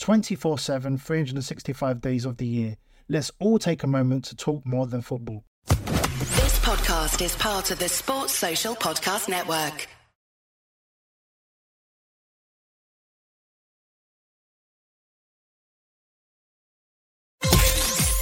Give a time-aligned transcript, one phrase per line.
[0.00, 2.76] 24 7, 365 days of the year.
[3.08, 5.44] Let's all take a moment to talk more than football.
[5.66, 9.88] This podcast is part of the Sports Social Podcast Network.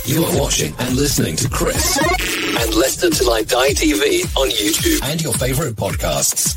[0.04, 5.02] You are watching and listening to Chris and Leicester Till I Die TV on YouTube
[5.04, 6.56] and your favourite podcasts.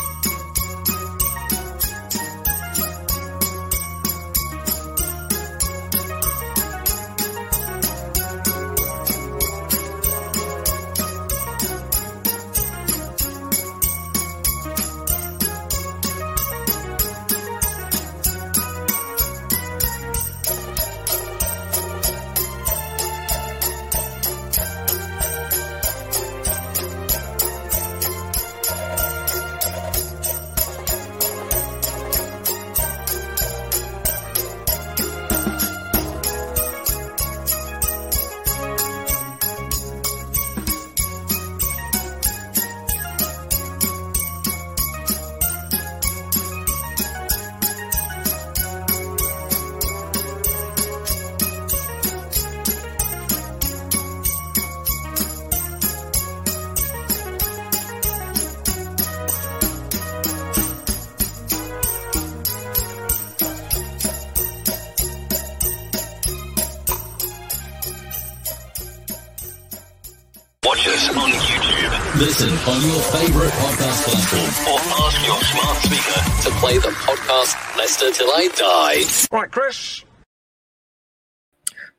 [72.21, 77.75] Listen on your favourite podcast platform or ask your smart speaker to play the podcast
[77.75, 79.35] Leicester Till I Die.
[79.35, 80.05] Right, Chris.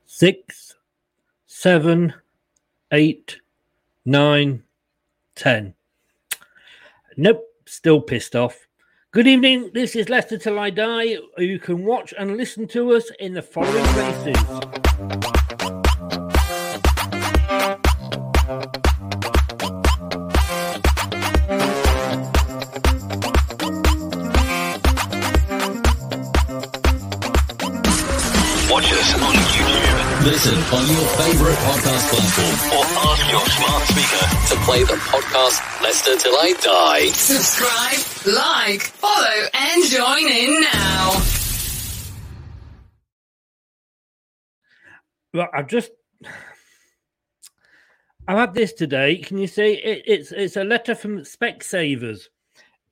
[0.07, 0.77] Six,
[1.49, 2.15] seven,
[2.93, 3.41] eight,
[4.05, 4.63] nine,
[5.35, 5.75] ten.
[7.17, 8.69] Nope, still pissed off.
[9.11, 9.73] Good evening.
[9.75, 11.17] This is Leicester Till I Die.
[11.39, 15.32] You can watch and listen to us in the following places.
[30.25, 35.83] Listen on your favourite podcast platform or ask your smart speaker to play the podcast
[35.83, 37.07] Leicester Till I Die.
[37.07, 41.23] Subscribe, like, follow, and join in now.
[45.35, 45.91] Right, I've just
[48.29, 49.17] I've had this today.
[49.17, 52.29] Can you see it, it's it's a letter from Specsavers.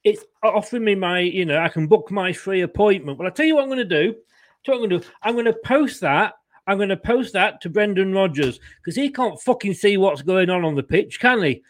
[0.03, 3.19] It's offering me my, you know, I can book my free appointment.
[3.19, 4.17] Well, I'll tell you what I'm going to do.
[4.65, 5.13] Tell you what I'm going to do.
[5.23, 6.35] I'm going to post that.
[6.71, 10.51] I'm going to post that to Brendan Rodgers because he can't fucking see what's going
[10.51, 11.65] on on the pitch, can he?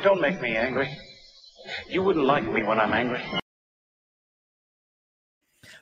[0.00, 0.96] Don't make me angry.
[1.88, 3.20] You wouldn't like me when I'm angry.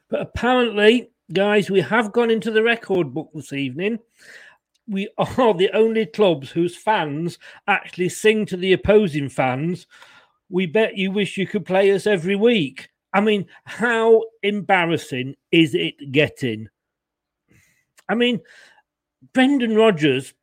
[0.08, 3.98] But apparently, guys, we have gone into the record book this evening
[4.86, 9.86] we are the only clubs whose fans actually sing to the opposing fans
[10.48, 12.88] we bet you wish you could play us every week.
[13.12, 16.68] I mean, how embarrassing is it getting?
[18.08, 18.40] I mean,
[19.32, 20.34] Brendan Rodgers,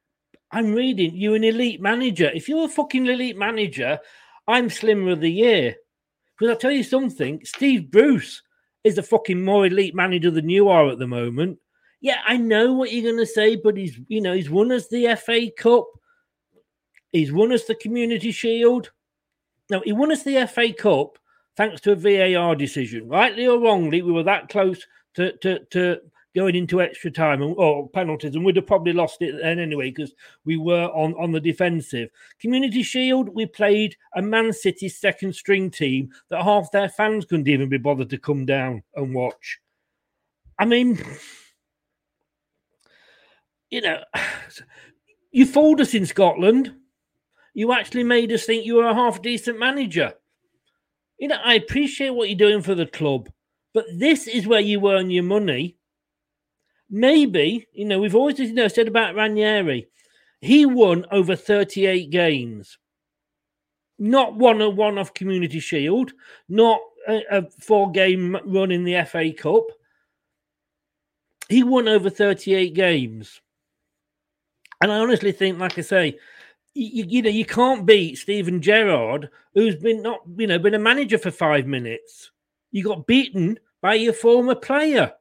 [0.51, 2.31] I'm reading you're an elite manager.
[2.33, 4.00] If you're a fucking elite manager,
[4.48, 5.75] I'm Slimmer of the Year.
[6.38, 8.42] Because I'll tell you something, Steve Bruce
[8.83, 11.59] is a fucking more elite manager than you are at the moment.
[12.01, 15.15] Yeah, I know what you're to say, but he's, you know, he's won us the
[15.15, 15.86] FA Cup.
[17.12, 18.92] He's won us the Community Shield.
[19.71, 21.18] No, he won us the FA Cup
[21.56, 23.07] thanks to a VAR decision.
[23.07, 24.85] Rightly or wrongly, we were that close
[25.15, 26.01] to, to, to
[26.35, 29.89] going into extra time and, or penalties, and we'd have probably lost it then anyway
[29.89, 30.13] because
[30.44, 32.09] we were on, on the defensive.
[32.41, 37.47] Community Shield, we played a Man City second string team that half their fans couldn't
[37.47, 39.59] even be bothered to come down and watch.
[40.59, 41.01] I mean,
[43.69, 44.03] you know,
[45.31, 46.75] you fooled us in Scotland.
[47.53, 50.13] You actually made us think you were a half decent manager.
[51.18, 53.30] You know, I appreciate what you're doing for the club,
[53.74, 55.77] but this is where you earn your money
[56.92, 59.88] maybe, you know, we've always you know, said about Ranieri,
[60.42, 62.77] he won over 38 games.
[63.98, 66.12] Not one a one off Community Shield,
[66.50, 69.63] not a, a four game run in the FA Cup.
[71.50, 73.42] He won over 38 games.
[74.81, 76.18] And I honestly think, like I say,
[76.73, 80.79] you, you know, you can't beat Steven Gerrard, who's been not, you know, been a
[80.79, 82.31] manager for five minutes.
[82.71, 85.13] You got beaten by your former player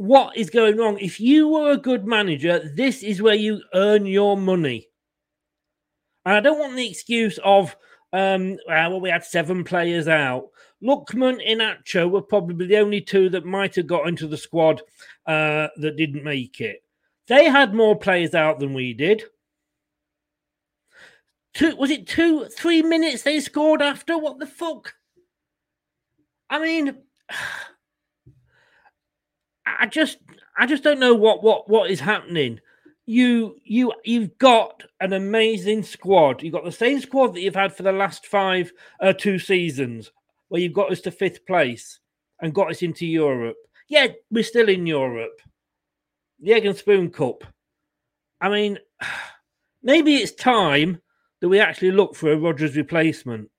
[0.00, 0.98] what is going wrong?
[0.98, 4.88] If you were a good manager, this is where you earn your money.
[6.24, 7.76] And I don't want the excuse of,
[8.14, 10.48] um, well, we had seven players out.
[10.82, 14.80] Lookman and Iheanacho were probably the only two that might have got into the squad
[15.26, 16.82] uh, that didn't make it.
[17.26, 19.24] They had more players out than we did.
[21.54, 24.16] Two was it two, three minutes they scored after?
[24.16, 24.94] What the fuck?
[26.48, 26.96] I mean,
[29.66, 30.18] I just
[30.56, 32.60] I just don't know what what what is happening.
[33.06, 36.42] You you you've got an amazing squad.
[36.42, 40.12] You've got the same squad that you've had for the last five uh, two seasons,
[40.48, 41.98] where you've got us to fifth place
[42.40, 43.56] and got us into Europe.
[43.88, 45.40] Yeah, we're still in Europe.
[46.38, 47.42] The Egg and Spoon Cup.
[48.40, 48.78] I mean,
[49.82, 51.00] maybe it's time
[51.40, 53.50] that we actually look for a Rodgers replacement.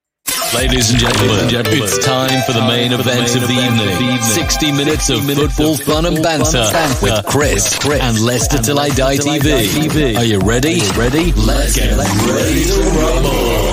[0.54, 4.22] Ladies and gentlemen, it's time for the main event of the evening.
[4.22, 6.68] 60 minutes of football fun and banter
[7.02, 10.18] with Chris and Leicester Till I Die TV.
[10.18, 10.82] Are you ready?
[10.98, 11.32] Ready?
[11.34, 13.72] Let's get ready to rumble.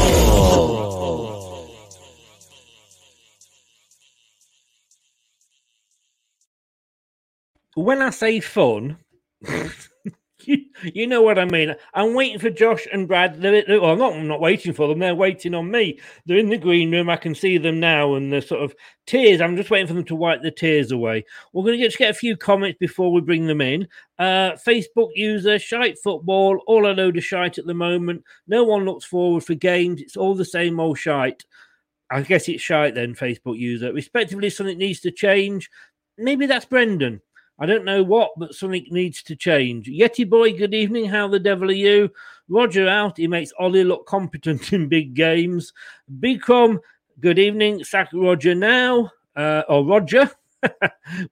[7.74, 8.98] When I say fun,
[10.82, 11.74] you, know what I mean.
[11.94, 13.40] I'm waiting for Josh and Brad.
[13.40, 14.98] They're, they're, well, not, I'm not waiting for them.
[14.98, 16.00] They're waiting on me.
[16.26, 17.10] They're in the green room.
[17.10, 18.74] I can see them now, and they're sort of
[19.06, 19.40] tears.
[19.40, 21.24] I'm just waiting for them to wipe the tears away.
[21.52, 23.88] We're going to get, get a few comments before we bring them in.
[24.18, 28.24] Uh, Facebook user, shite football, all a load of shite at the moment.
[28.46, 30.00] No one looks forward for games.
[30.00, 31.44] It's all the same old shite.
[32.10, 33.92] I guess it's shite then, Facebook user.
[33.92, 35.70] Respectively, something needs to change.
[36.16, 37.20] Maybe that's Brendan.
[37.58, 39.88] I don't know what, but something needs to change.
[39.88, 41.06] Yeti boy, good evening.
[41.06, 42.10] How the devil are you?
[42.48, 43.16] Roger out.
[43.16, 45.72] He makes Ollie look competent in big games.
[46.20, 46.78] Bicom,
[47.20, 47.82] good evening.
[47.82, 49.10] Sack Roger now.
[49.34, 50.30] Uh, or Roger.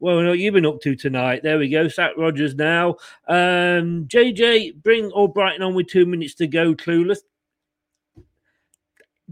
[0.00, 1.42] well, what you been up to tonight?
[1.42, 1.88] There we go.
[1.88, 2.96] Sack Rodgers now.
[3.28, 6.74] Um, JJ, bring Albrighton on with two minutes to go.
[6.74, 7.18] Clueless.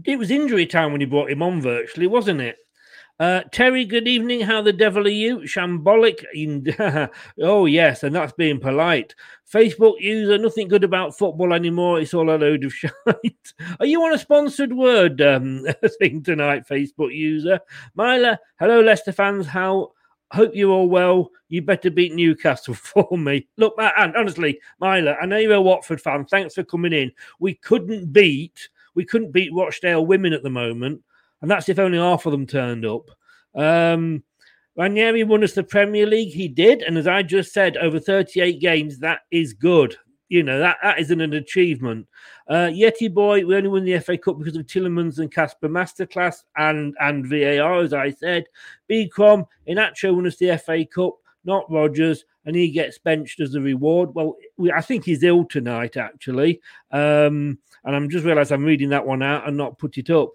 [0.03, 2.57] It was injury time when he brought him on, virtually, wasn't it?
[3.17, 4.41] Uh, Terry, good evening.
[4.41, 5.39] How the devil are you?
[5.39, 6.25] Shambolic.
[7.41, 9.15] oh, yes, and that's being polite.
[9.49, 12.01] Facebook user, nothing good about football anymore.
[12.01, 12.91] It's all a load of shite.
[13.79, 15.65] are you on a sponsored word um,
[15.99, 17.61] thing tonight, Facebook user?
[17.95, 19.47] Myla, hello, Leicester fans.
[19.47, 19.93] How
[20.33, 21.29] hope you're all well.
[21.47, 23.47] You better beat Newcastle for me.
[23.55, 26.25] Look, and honestly, Myla, I know you're a Watford fan.
[26.25, 27.13] Thanks for coming in.
[27.39, 31.01] We couldn't beat, we couldn't beat Rochdale women at the moment
[31.41, 33.09] and that's if only half of them turned up.
[33.55, 34.23] Um,
[34.77, 36.33] Ranieri won us the Premier League.
[36.33, 39.95] He did, and as I just said, over 38 games, that is good.
[40.27, 42.07] You know that that isn't an achievement.
[42.49, 46.43] Uh, Yeti boy, we only won the FA Cup because of Tielemans and Kasper Masterclass
[46.57, 48.45] and and VAR, as I said.
[48.89, 51.13] Bcom Iheanacho won us the FA Cup,
[51.43, 54.13] not Rodgers, and he gets benched as a reward.
[54.15, 56.59] Well, we, I think he's ill tonight, actually.
[56.91, 60.31] Um, and I'm just realised I'm reading that one out and not put it up.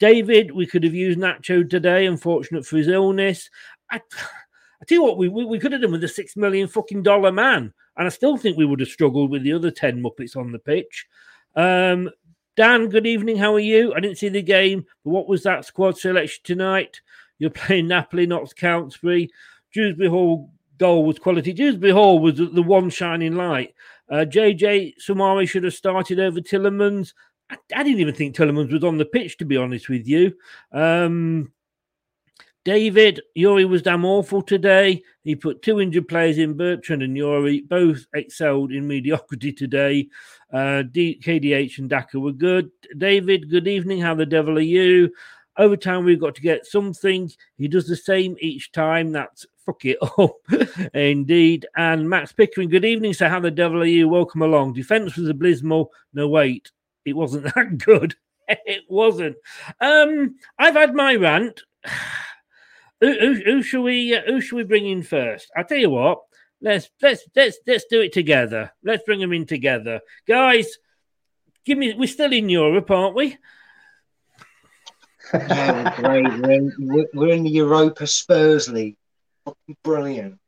[0.00, 3.48] David, we could have used Nacho today, unfortunate for his illness.
[3.90, 6.68] I, I tell you what, we, we, we could have done with a six million
[6.68, 10.02] fucking dollar man, and I still think we would have struggled with the other 10
[10.02, 11.06] Muppets on the pitch.
[11.54, 12.10] Um,
[12.56, 13.36] Dan, good evening.
[13.36, 13.94] How are you?
[13.94, 17.00] I didn't see the game, but what was that squad selection tonight?
[17.38, 19.30] You're playing Napoli, not Countesbury.
[19.72, 21.52] Dewsbury Hall goal was quality.
[21.52, 23.74] Dewsbury Hall was the one shining light.
[24.08, 27.12] Uh, JJ Soumaré should have started over Tielemans.
[27.50, 30.34] I, I, didn't even think Tielemans was on the pitch, to be honest with you.
[30.72, 31.52] Um,
[32.64, 35.02] David, Youri was damn awful today.
[35.22, 40.08] He put two injured players in, Bertrand and Youri, both excelled in mediocrity today.
[40.50, 42.70] Uh, KDH and Daka were good.
[42.96, 44.00] David, good evening.
[44.00, 45.12] How the devil are you?
[45.58, 47.30] Overtime, we've got to get something.
[47.58, 49.12] He does the same each time.
[49.12, 50.36] That's fuck it up.
[50.94, 51.66] Indeed.
[51.76, 53.12] And Max Pickering, good evening.
[53.12, 54.08] So, how the devil are you?
[54.08, 54.72] Welcome along.
[54.72, 55.92] Defense was abysmal.
[56.12, 56.70] No, wait,
[57.04, 58.14] it wasn't that good.
[58.48, 59.36] it wasn't.
[59.80, 61.62] Um, I've had my rant.
[63.00, 65.50] who, who, who should we uh, who should we bring in first?
[65.56, 66.20] I tell you what.
[66.60, 68.72] Let's let's let's let's do it together.
[68.82, 70.78] Let's bring them in together, guys.
[71.64, 71.94] Give me.
[71.94, 73.36] We're still in Europe, aren't we?
[75.32, 76.24] yeah, great.
[76.24, 78.96] We're in, we're in the Europa Spurs League.
[79.82, 80.38] Brilliant.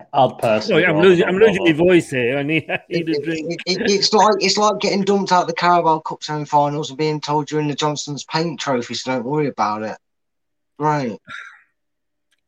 [0.00, 0.82] I'd oh, personally.
[0.82, 1.24] Sorry, I'm losing.
[1.26, 2.38] I'm losing my voice here.
[2.38, 3.60] I need, I need a drink.
[3.66, 6.98] It, it, it's like it's like getting dumped out of the Carabao Cup semi-finals and
[6.98, 9.96] being told you're in the Johnstone's Paint Trophy, so don't worry about it.
[10.78, 11.18] Right.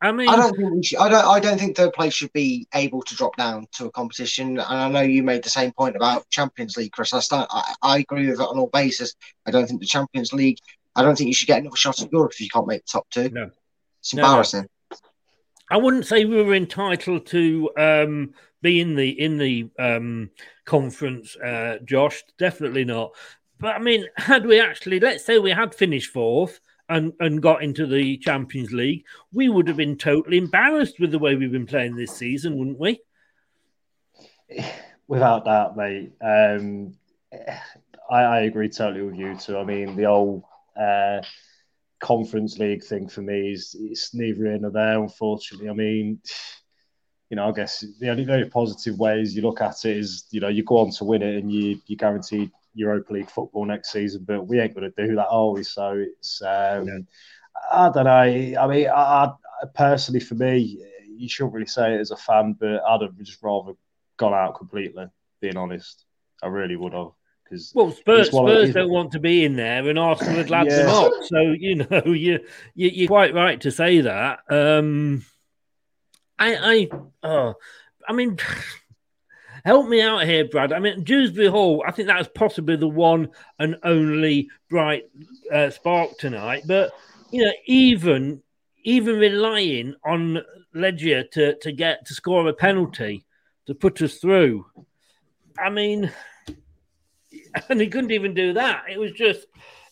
[0.01, 1.25] I mean, I don't think we should, I don't.
[1.25, 4.59] I don't think third place should be able to drop down to a competition.
[4.59, 7.15] And I know you made the same point about Champions League, Chris.
[7.15, 7.49] I start.
[7.51, 9.15] I, I agree with that on all basis.
[9.47, 10.59] I don't think the Champions League.
[10.95, 12.91] I don't think you should get another shot at Europe if you can't make the
[12.93, 13.31] top two.
[13.31, 13.51] No,
[14.01, 14.61] it's embarrassing.
[14.61, 14.76] No, no.
[15.71, 20.31] I wouldn't say we were entitled to um, be in the in the um,
[20.65, 22.23] conference, uh, Josh.
[22.39, 23.13] Definitely not.
[23.59, 27.63] But I mean, had we actually, let's say we had finished fourth and, and got
[27.63, 31.67] into the Champions League, we would have been totally embarrassed with the way we've been
[31.67, 33.01] playing this season, wouldn't we?
[35.09, 36.13] Without that, mate.
[36.21, 36.95] Um,
[38.11, 39.59] I, I, agree totally with you too.
[39.59, 40.45] I mean, the old
[40.81, 41.23] uh,
[42.01, 45.69] Conference League thing for me is it's neither here nor there, unfortunately.
[45.69, 46.21] I mean,
[47.31, 50.41] you know, I guess the only very positive ways you look at it is, you
[50.41, 53.91] know, you go on to win it and you you guaranteed Europa League football next
[53.91, 55.63] season, but we ain't going to do that, are we?
[55.65, 56.99] So it's, um, yeah.
[57.73, 58.61] I don't know.
[58.61, 59.31] I mean, I, I,
[59.75, 60.85] personally, for me,
[61.17, 63.73] you shouldn't really say it as a fan, but I'd have just rather
[64.19, 65.07] gone out completely.
[65.41, 66.05] Being honest,
[66.43, 67.11] I really would have.
[67.49, 70.83] Because well, Spurs, Spurs don't want to be in there, and Arsenal would lad yeah.
[70.83, 71.13] them up.
[71.23, 72.41] So you know, you,
[72.75, 74.41] you you're quite right to say that.
[74.49, 75.25] Um,
[76.39, 76.91] I I
[77.23, 77.55] oh,
[78.09, 78.39] I mean.
[79.65, 80.73] Help me out here, Brad.
[80.73, 85.11] I mean, Dewsbury Hall, I think that was possibly the one and only bright
[85.53, 86.63] uh, spark tonight.
[86.69, 86.93] But,
[87.33, 88.43] you know, even
[88.85, 90.41] even relying on
[90.73, 93.25] Legia to, to get to score a penalty
[93.67, 94.65] to put us through,
[95.59, 96.13] I mean,
[97.69, 98.85] and he couldn't even do that.
[98.91, 99.47] It was just,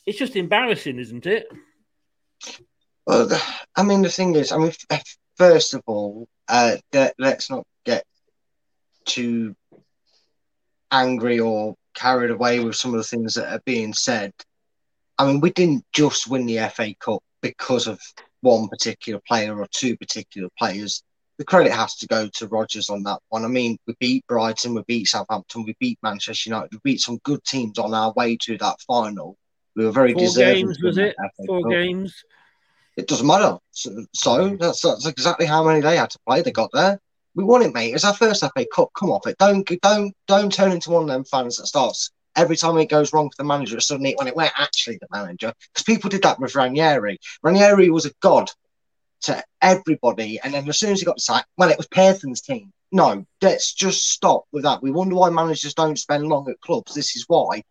[0.06, 1.46] it's just embarrassing, isn't it?
[3.06, 3.28] Well,
[3.76, 4.72] I mean, the thing is, I mean,
[5.36, 6.76] first of all, uh,
[7.18, 8.04] let's not get
[9.04, 9.54] too
[10.90, 14.32] angry or carried away with some of the things that are being said.
[15.18, 18.00] I mean, we didn't just win the FA Cup because of
[18.40, 21.02] one particular player or two particular players.
[21.38, 23.44] The credit has to go to Rodgers on that one.
[23.44, 27.18] I mean, we beat Brighton, we beat Southampton, we beat Manchester United, we beat some
[27.24, 29.36] good teams on our way to that final.
[29.74, 30.66] We were very Four deserving.
[30.66, 31.16] games, was it?
[31.46, 32.14] Four games.
[32.96, 33.58] It doesn't matter.
[33.72, 36.42] So, so that's, that's exactly how many they had to play.
[36.42, 37.00] They got there
[37.34, 37.94] we won it, mate.
[37.94, 38.90] It's our first FA Cup.
[38.96, 39.36] Come off it.
[39.38, 43.12] Don't don't don't turn into one of them fans that starts every time it goes
[43.12, 43.80] wrong for the manager.
[43.80, 47.18] Suddenly, when it went actually the manager, because people did that with Ranieri.
[47.42, 48.50] Ranieri was a god
[49.24, 52.72] to everybody, and then as soon as he got sacked, well, it was Pearson's team.
[52.92, 54.82] No, let's just stop with that.
[54.82, 56.94] We wonder why managers don't spend long at clubs.
[56.94, 57.62] This is why.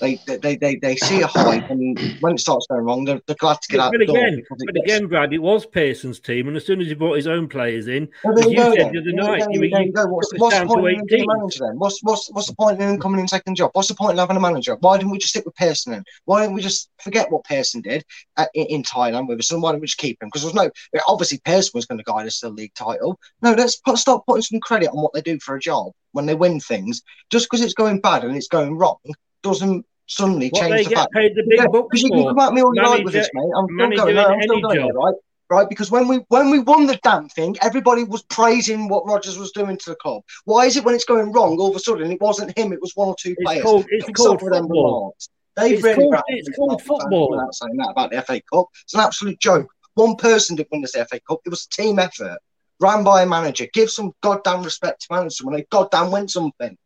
[0.00, 3.36] They, they, they, they see a hype, and when it starts going wrong, they're, they're
[3.36, 3.92] glad to get but out.
[3.92, 4.84] But again, but gets...
[4.84, 7.88] again, Brad, it was Pearson's team, and as soon as he brought his own players
[7.88, 11.26] in, well, you go, said the other night, you, you, what's, what's the point in
[11.26, 11.78] manager then?
[11.78, 13.70] What's, what's, what's the point in him coming in second job?
[13.72, 14.76] What's the point in having a manager?
[14.80, 15.94] Why didn't we just stick with Pearson?
[15.94, 16.04] In?
[16.24, 18.04] Why didn't we just forget what Pearson did
[18.36, 20.28] at, in, in, Thailand with us, and why didn't we just keep him?
[20.28, 20.70] Because there's no
[21.08, 23.18] obviously Pearson was going to guide us to the league title.
[23.42, 26.26] No, let's put, start putting some credit on what they do for a job when
[26.26, 27.02] they win things.
[27.30, 28.98] Just because it's going bad and it's going wrong
[29.42, 31.12] doesn't suddenly what change the fact.
[31.12, 33.28] paid the big yeah, bucks you, you come at me all you like with this,
[33.34, 33.44] mate.
[33.56, 35.14] I'm still going, I'm still going right?
[35.50, 35.68] right?
[35.68, 39.52] Because when we when we won the damn thing, everybody was praising what Rodgers was
[39.52, 40.22] doing to the club.
[40.44, 42.80] Why is it when it's going wrong, all of a sudden it wasn't him, it
[42.80, 43.62] was one or two It's players?
[43.62, 45.16] called- it's called football.
[45.56, 47.30] They've It's really called- it's called by the fans football.
[47.30, 48.66] without saying that about the FA Cup.
[48.84, 49.72] It's an absolute joke.
[49.94, 51.40] One person didn't win this FA Cup.
[51.46, 52.38] It was a team effort,
[52.80, 53.66] ran by a manager.
[53.72, 56.76] Give some goddamn respect to managers when they goddamn win something.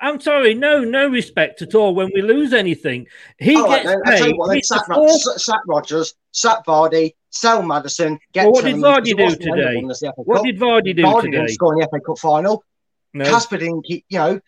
[0.00, 3.06] I'm sorry, no, no respect at all when we lose anything.
[3.38, 4.34] He All right, gets then, paid.
[4.36, 8.18] what, then, sack, Ro- s- sack Rodgers, sack Vardy, sell Maddison.
[8.32, 9.74] Get Well, what did Vardy do wasn't the end of today?
[9.76, 11.36] winning us the FA What did Vardy do Vardy today?
[11.38, 12.64] didn't score in the FA Cup final.
[13.12, 13.24] No.
[13.24, 14.40] Kasper didn't, keep- you know,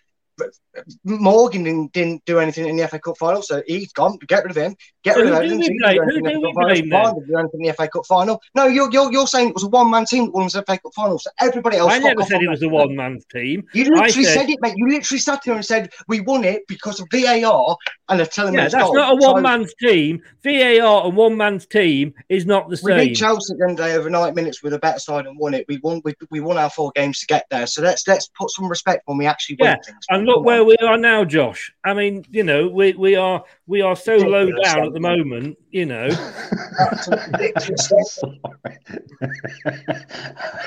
[1.04, 4.18] Morgan didn't, didn't do anything in the FA Cup final, so he's gone.
[4.26, 4.74] Get rid of him.
[5.02, 5.58] Get So rid of who do Evans.
[5.58, 5.96] we He didn't blame?
[5.96, 6.64] do Who do the we FA Cup final.
[6.68, 8.40] blame didn't do anything in the FA Cup final.
[8.54, 10.78] No, you're, you're, you're saying it was a one man team that won the FA
[10.78, 11.92] Cup final, so everybody else.
[11.92, 13.64] I never said it was a one man team.
[13.74, 14.74] You literally said, it, mate.
[14.76, 17.76] You literally sat here and said we won it because of VAR
[18.08, 18.94] and they're telling Yeah, that's goal.
[18.94, 20.20] not a So- one man's team.
[20.44, 22.96] VAR and one man's team is not the same.
[22.98, 25.64] We beat Chelsea the day over 90 minutes with a better side and won it.
[25.68, 26.00] We won.
[26.04, 27.66] We, we won our four games to get there.
[27.66, 29.98] So let's let's put some respect when we actually win things.
[30.10, 31.72] and look where we are now, Josh.
[31.84, 35.58] I mean, you know, we, we are we are so low down at the moment.
[35.70, 36.08] You know,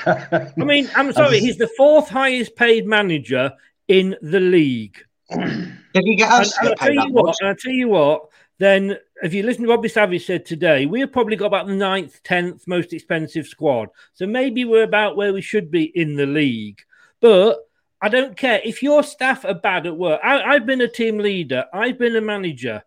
[0.06, 3.52] I mean, I'm sorry, he's the fourth highest paid manager
[3.88, 4.98] in the league.
[5.30, 8.28] Did he get us and to I tell you what, and I tell you what.
[8.58, 11.74] Then, if you listen to Robbie Savage said today, we have probably got about the
[11.74, 13.90] ninth, tenth most expensive squad.
[14.14, 16.80] So maybe we're about where we should be in the league.
[17.20, 17.58] But
[18.00, 20.20] I don't care if your staff are bad at work.
[20.22, 21.64] I, I've been a team leader.
[21.72, 22.82] I've been a manager.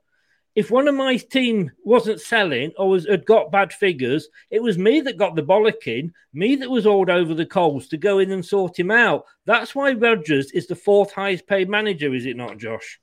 [0.55, 4.77] If one of my team wasn't selling or was had got bad figures, it was
[4.77, 8.31] me that got the bollocking, me that was hauled over the coals to go in
[8.31, 9.25] and sort him out.
[9.45, 12.99] That's why Rodgers is the fourth highest paid manager, is it not, Josh?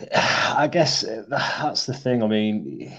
[0.14, 2.22] I guess uh, that's the thing.
[2.22, 2.92] I mean,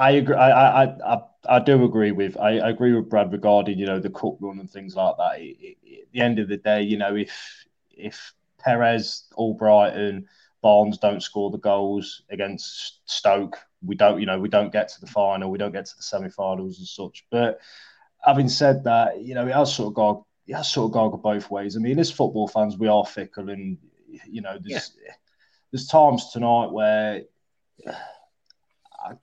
[0.00, 0.34] I agree.
[0.36, 2.36] I, I, I, I do agree with.
[2.38, 5.40] I, I agree with Brad regarding you know the cup run and things like that.
[5.40, 10.24] It- it- at the end of the day, you know, if if Perez, Albrighton,
[10.60, 14.18] Barnes don't score the goals against Stoke, we don't.
[14.20, 15.50] You know, we don't get to the final.
[15.50, 17.24] We don't get to the semi-finals and such.
[17.30, 17.60] But
[18.24, 20.24] having said that, you know, it has sort of gone.
[20.48, 21.76] It has sort of gone both ways.
[21.76, 23.78] I mean, as football fans, we are fickle, and
[24.28, 24.92] you know, there's
[25.72, 27.22] there's times tonight where,
[29.04, 29.14] I,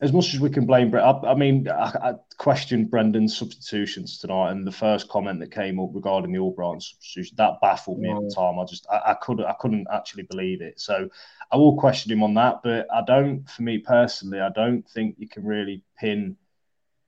[0.00, 4.18] as much as we can blame Brett, I, I mean, I, I questioned Brendan's substitutions
[4.18, 8.10] tonight, and the first comment that came up regarding the Albrighton substitution that baffled me
[8.10, 8.34] at the mm.
[8.34, 8.58] time.
[8.58, 10.78] I just, I, I couldn't, I couldn't actually believe it.
[10.78, 11.08] So
[11.50, 15.16] I will question him on that, but I don't, for me personally, I don't think
[15.18, 16.36] you can really pin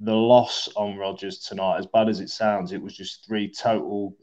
[0.01, 1.79] the loss on Rodgers tonight.
[1.79, 4.17] As bad as it sounds, it was just three total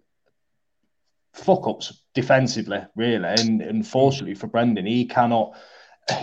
[1.33, 3.27] fuck ups defensively, really.
[3.27, 5.55] And unfortunately for Brendan, he cannot.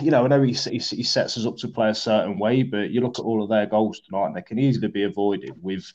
[0.01, 2.63] You know, I know he, he, he sets us up to play a certain way,
[2.63, 5.61] but you look at all of their goals tonight, and they can easily be avoided
[5.61, 5.91] with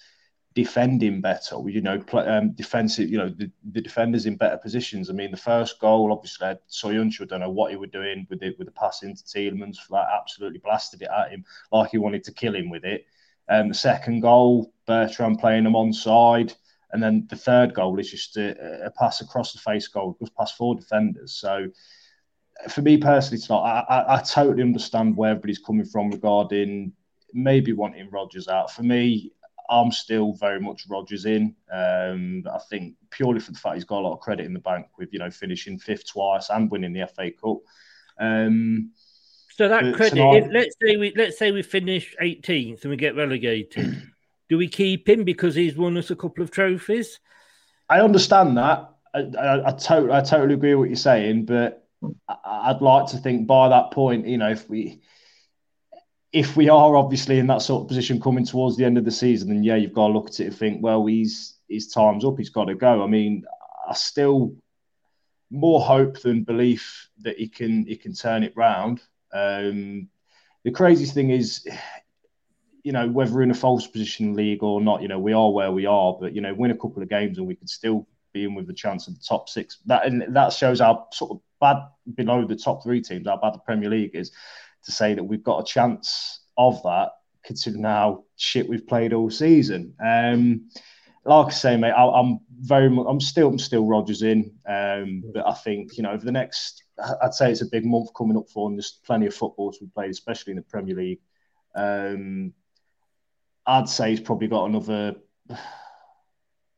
[0.55, 1.57] defending better.
[1.66, 3.09] You know, play, um, defensive.
[3.09, 5.09] You know, the, the defenders in better positions.
[5.09, 8.42] I mean, the first goal, obviously, Soyuncu, I don't know what he was doing with
[8.42, 12.24] it, with the pass into Tielemans, like absolutely blasted it at him, like he wanted
[12.24, 13.07] to kill him with it.
[13.48, 16.55] Um, the second goal, Bertrand playing him onside.
[16.90, 20.35] And then the third goal is just a, a pass across the face goal, just
[20.35, 21.33] past four defenders.
[21.33, 21.68] So
[22.68, 26.92] for me personally tonight, I, I, I totally understand where everybody's coming from regarding
[27.33, 28.71] maybe wanting Rodgers out.
[28.73, 29.33] For me,
[29.71, 31.55] I'm still very much Rodgers in.
[31.71, 34.61] Um, I think purely for the fact he's got a lot of credit in the
[34.61, 37.59] bank with you know finishing fifth twice and winning the FA Cup.
[38.18, 38.92] Um,
[39.51, 42.97] So that credit, tonight- if, let's say we let's say we finish 18th and we
[42.97, 44.03] get relegated,
[44.49, 47.21] do we keep him because he's won us a couple of trophies?
[47.90, 48.90] I understand that.
[49.14, 51.88] I, I, I, to- I totally agree with what you're saying, but
[52.28, 55.00] I'd like to think by that point, you know, if we
[56.32, 59.11] if we are obviously in that sort of position coming towards the end of the
[59.11, 62.24] season, then yeah, you've got to look at it and think, well, he's his time's
[62.24, 63.02] up, he's got to go.
[63.02, 63.44] I mean,
[63.88, 64.54] I still
[65.50, 69.00] more hope than belief that he can he can turn it round.
[69.32, 70.08] Um,
[70.64, 71.66] the craziest thing is,
[72.82, 75.72] you know, whether in a false position league or not, you know, we are where
[75.72, 78.06] we are, but you know, win a couple of games and we could still
[78.38, 79.79] be in with the chance of the top six.
[79.87, 81.79] That and that shows how sort of bad
[82.14, 84.31] below the top three teams, how bad the Premier League is.
[84.85, 87.11] To say that we've got a chance of that,
[87.44, 89.94] considering how shit we've played all season.
[90.03, 90.70] Um,
[91.24, 95.24] like I say, mate, I, I'm very, mu- I'm still, I'm still Rodgers in, um,
[95.35, 96.85] but I think you know over the next,
[97.22, 99.81] I'd say it's a big month coming up for, and there's plenty of football to
[99.81, 101.20] be played, especially in the Premier League.
[101.74, 102.55] Um,
[103.66, 105.16] I'd say he's probably got another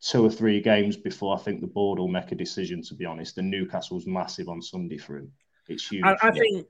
[0.01, 2.83] two or three games before I think the board will make a decision.
[2.83, 5.33] To be honest, and Newcastle's massive on Sunday for him.
[5.69, 6.05] It's huge.
[6.05, 6.67] I, I think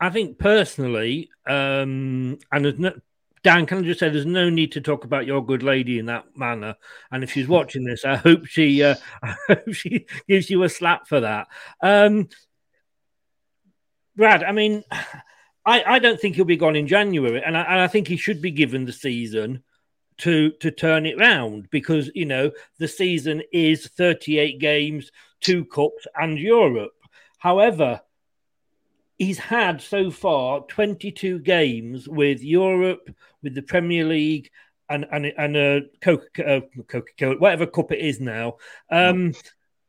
[0.00, 2.92] I think personally, um, and there's no,
[3.44, 6.06] Dan, can I just say there's no need to talk about your good lady in
[6.06, 6.76] that manner.
[7.10, 10.68] And if she's watching this, I hope she, uh, I hope she gives you a
[10.68, 11.48] slap for that.
[11.80, 12.28] Um,
[14.16, 14.84] Brad, I mean,
[15.64, 18.16] I, I don't think he'll be gone in January, and I, and I think he
[18.16, 19.62] should be given the season
[20.22, 26.06] to to turn it round because you know the season is 38 games, two cups,
[26.14, 26.94] and Europe.
[27.38, 28.00] However,
[29.18, 33.10] he's had so far 22 games with Europe,
[33.42, 34.50] with the Premier League,
[34.88, 38.58] and and and a Coca uh, Coca whatever cup it is now,
[38.90, 39.32] um,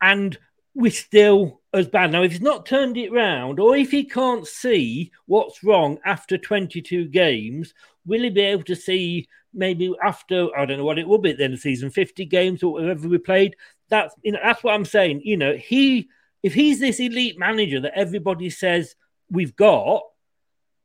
[0.02, 0.38] and
[0.74, 2.12] we're still as bad.
[2.12, 6.38] Now, if he's not turned it round, or if he can't see what's wrong after
[6.38, 7.74] 22 games,
[8.06, 11.32] will he be able to see maybe after I don't know what it will be
[11.32, 13.56] at the end of the season, 50 games or whatever we played?
[13.90, 15.22] That's you know, that's what I'm saying.
[15.24, 16.10] You know, he
[16.44, 18.96] if he's this elite manager that everybody says
[19.30, 20.04] we've got,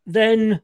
[0.06, 0.62] then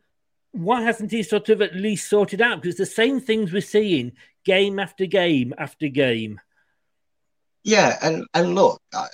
[0.52, 2.62] why hasn't he sort of at least sorted out?
[2.62, 4.12] Because the same things we're seeing
[4.44, 6.40] game after game after game.
[7.64, 9.08] Yeah, and and look, I,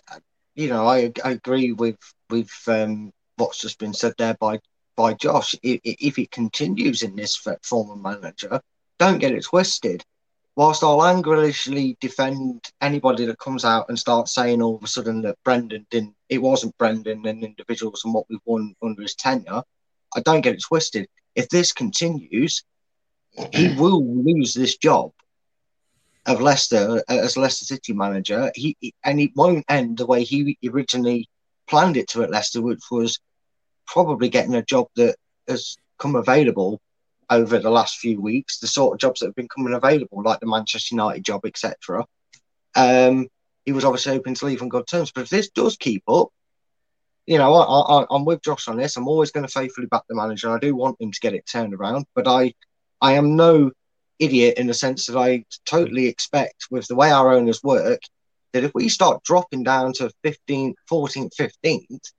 [0.55, 4.59] you know, I, I agree with with um, what's just been said there by
[4.97, 5.55] by Josh.
[5.63, 8.61] If, if it continues in this former manager,
[8.99, 10.05] don't get it twisted.
[10.57, 15.23] Whilst I'll angrily defend anybody that comes out and starts saying all of a sudden
[15.23, 19.63] that Brendan didn't, it wasn't Brendan and individuals and what we've won under his tenure,
[20.15, 21.09] I don't get it twisted.
[21.35, 22.65] If this continues,
[23.53, 25.13] he will lose this job
[26.27, 28.51] of Leicester as Leicester City manager.
[28.55, 31.29] He and it won't end the way he originally
[31.69, 33.19] planned it to at Leicester, which was
[33.87, 35.17] probably getting a job that
[35.49, 36.81] has come available
[37.31, 40.41] over the last few weeks, the sort of jobs that have been coming available, like
[40.41, 42.05] the Manchester United job, etc.
[42.75, 43.29] Um,
[43.65, 45.13] he was obviously hoping to leave on good terms.
[45.13, 46.29] But if this does keep up,
[47.27, 48.97] you know, I, am with Josh on this.
[48.97, 50.51] I'm always going to faithfully back the manager.
[50.51, 52.55] I do want him to get it turned around, but I,
[53.01, 53.71] I am no
[54.21, 58.01] idiot in the sense that I totally expect with the way our owners work
[58.53, 62.13] that if we start dropping down to 15th, 14th, 15th,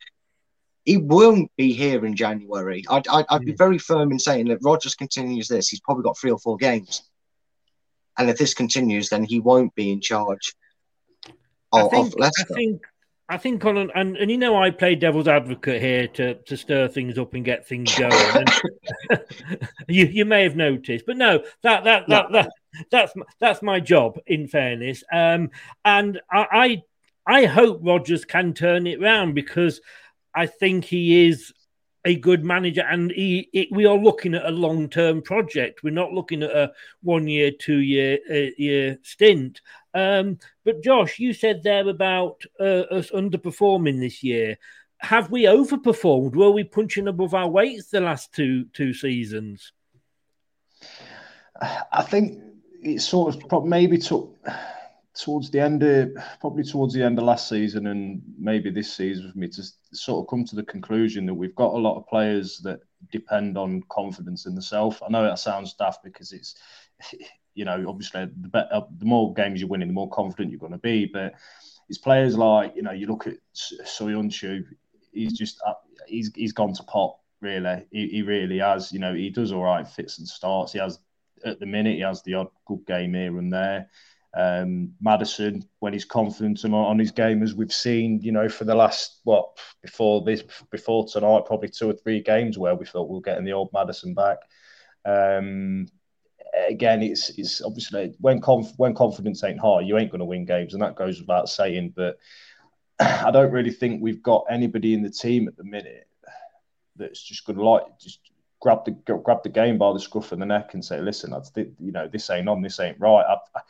[0.83, 2.83] he won't be here in January.
[2.89, 5.69] I'd, I'd, I'd be very firm in saying that Rodgers continues this.
[5.69, 7.03] He's probably got three or four games.
[8.17, 10.55] And if this continues, then he won't be in charge
[11.71, 12.53] of, I think, of Leicester.
[12.53, 12.81] I think
[13.31, 16.57] I think on an, and, and you know I play devil's advocate here to to
[16.57, 18.45] stir things up and get things going.
[19.87, 22.49] you you may have noticed, but no, that that that, that
[22.91, 24.19] that's that's my job.
[24.27, 25.49] In fairness, um,
[25.85, 26.81] and I,
[27.25, 29.79] I I hope Rodgers can turn it round because
[30.35, 31.53] I think he is
[32.05, 35.83] a good manager, and he, it, we are looking at a long term project.
[35.83, 36.71] We're not looking at a
[37.03, 39.61] one year, two year uh, year stint.
[39.93, 44.57] Um, but Josh, you said there about uh, us underperforming this year.
[44.99, 46.35] Have we overperformed?
[46.35, 49.73] Were we punching above our weights the last two two seasons?
[51.61, 52.41] I think
[52.81, 54.35] it sort of maybe took
[55.13, 59.31] towards the end of probably towards the end of last season and maybe this season
[59.31, 62.07] for me to sort of come to the conclusion that we've got a lot of
[62.07, 62.79] players that
[63.11, 65.01] depend on confidence in the self.
[65.03, 66.55] I know that sounds daft because it's
[67.53, 70.71] you know obviously the better, the more games you're winning, the more confident you're going
[70.71, 71.05] to be.
[71.05, 71.33] But
[71.89, 74.63] it's players like you know you look at Soyuncu,
[75.11, 75.73] he's just uh,
[76.07, 77.85] he's he's gone to pot really.
[77.91, 78.91] He, he really has.
[78.91, 80.71] You know he does all right, fits and starts.
[80.71, 80.99] He has
[81.43, 83.89] at the minute he has the odd good game here and there.
[84.33, 88.63] Um, Maddison, when he's confident on, on his game, as we've seen, you know, for
[88.63, 93.09] the last what before this, before tonight, probably two or three games where we thought
[93.09, 94.37] we are getting the old Maddison back.
[95.05, 95.87] Um,
[96.67, 100.45] again, it's it's obviously when conf- when confidence ain't high, you ain't going to win
[100.45, 101.93] games, and that goes without saying.
[101.95, 102.17] But
[102.99, 106.07] I don't really think we've got anybody in the team at the minute
[106.95, 108.19] that's just going to like just
[108.61, 111.51] grab the grab the game by the scruff of the neck and say, "Listen, that's
[111.55, 113.61] you know this ain't on, this ain't right." I, I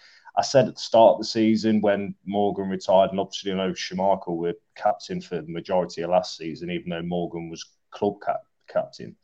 [0.42, 4.38] said at the start of the season when Morgan retired, and obviously I know Schmeichel
[4.38, 9.16] were captain for the majority of last season, even though Morgan was club cap- captain.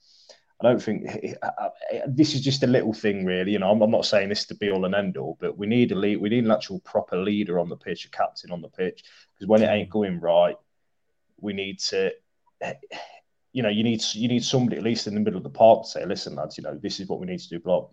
[0.59, 1.07] I don't think
[2.07, 3.51] this is just a little thing, really.
[3.51, 5.67] You know, I'm, I'm, not saying this to be all and end all, but we
[5.67, 6.17] need a lead.
[6.17, 9.47] We need an actual proper leader on the pitch, a captain on the pitch, because
[9.47, 10.55] when it ain't going right,
[11.39, 12.11] we need to.
[13.53, 15.81] You know, you need you need somebody at least in the middle of the park
[15.81, 17.87] to say, "Listen, lads, you know, this is what we need to do." Blah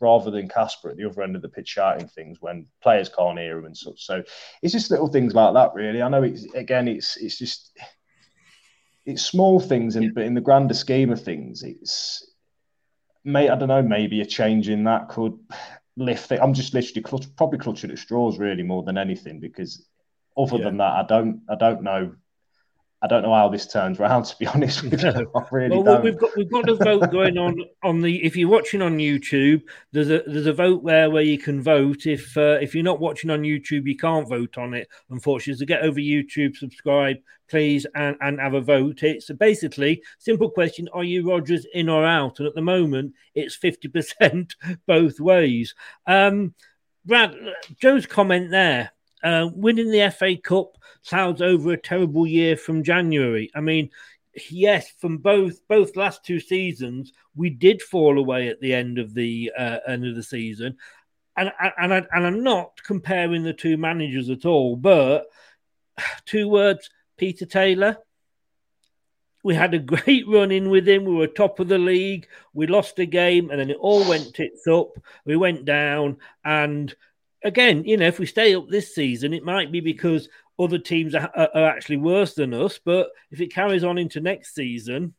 [0.00, 3.38] rather than Kasper at the other end of the pitch shouting things when players can't
[3.38, 4.04] hear him and such.
[4.04, 4.22] So
[4.62, 6.02] it's just little things like that, really.
[6.02, 7.76] I know it's again, it's it's just
[9.06, 12.28] it's small things, and but in the grander scheme of things, it's
[13.24, 15.38] may I don't know, maybe a change in that could
[15.96, 16.40] lift it.
[16.40, 19.86] I'm just literally clutch, probably clutching at straws really more than anything because
[20.36, 20.64] other yeah.
[20.64, 22.14] than that, I don't I don't know
[23.00, 24.24] I don't know how this turns around.
[24.24, 26.04] To be honest with you, really well, don't.
[26.04, 28.24] we've got we've got a vote going on on the.
[28.24, 32.06] If you're watching on YouTube, there's a there's a vote there where you can vote.
[32.06, 34.88] If uh, if you're not watching on YouTube, you can't vote on it.
[35.10, 39.04] Unfortunately, so get over YouTube, subscribe, please, and and have a vote.
[39.04, 42.40] It's a basically simple question: Are you Rodgers in or out?
[42.40, 44.56] And at the moment, it's fifty percent
[44.86, 45.74] both ways.
[46.06, 46.54] Um,
[47.06, 47.34] Brad,
[47.80, 48.90] Joe's comment there
[49.22, 53.50] uh, winning the FA Cup sounds over a terrible year from January.
[53.54, 53.90] I mean,
[54.50, 59.14] yes, from both both last two seasons, we did fall away at the end of
[59.14, 60.76] the uh, end of the season,
[61.36, 65.26] and and I, and I'm not comparing the two managers at all, but
[66.26, 67.98] two words: Peter Taylor.
[69.44, 71.04] We had a great run in with him.
[71.04, 72.26] We were top of the league.
[72.52, 74.90] We lost a game, and then it all went tits up.
[75.24, 76.94] We went down, and
[77.44, 81.14] again, you know, if we stay up this season, it might be because other teams
[81.14, 82.80] are, are, actually worse than us.
[82.84, 85.14] But if it carries on into next season,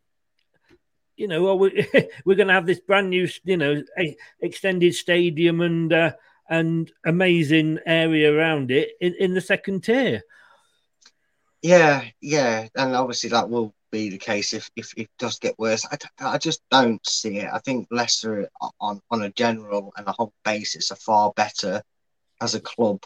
[1.16, 1.88] you know, well, we,
[2.26, 3.84] we're going to have this brand new, you know,
[4.42, 6.12] extended stadium and uh,
[6.50, 10.22] and amazing area around it in, in the second tier.
[11.62, 15.86] Yeah, yeah, and obviously that will be the case if, if, it does get worse.
[15.92, 17.50] I, I just don't see it.
[17.52, 21.84] I think Leicester, on, on a general and a whole basis, are far better
[22.42, 23.02] as a club,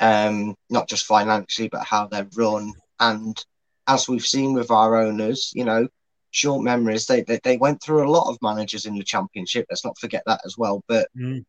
[0.00, 2.72] um, not just financially, but how they're run.
[3.00, 3.42] And
[3.86, 5.88] as we've seen with our owners, you know,
[6.30, 9.66] short memories, they, they, they went through a lot of managers in the championship.
[9.70, 10.82] Let's not forget that as well.
[10.88, 11.44] But mm.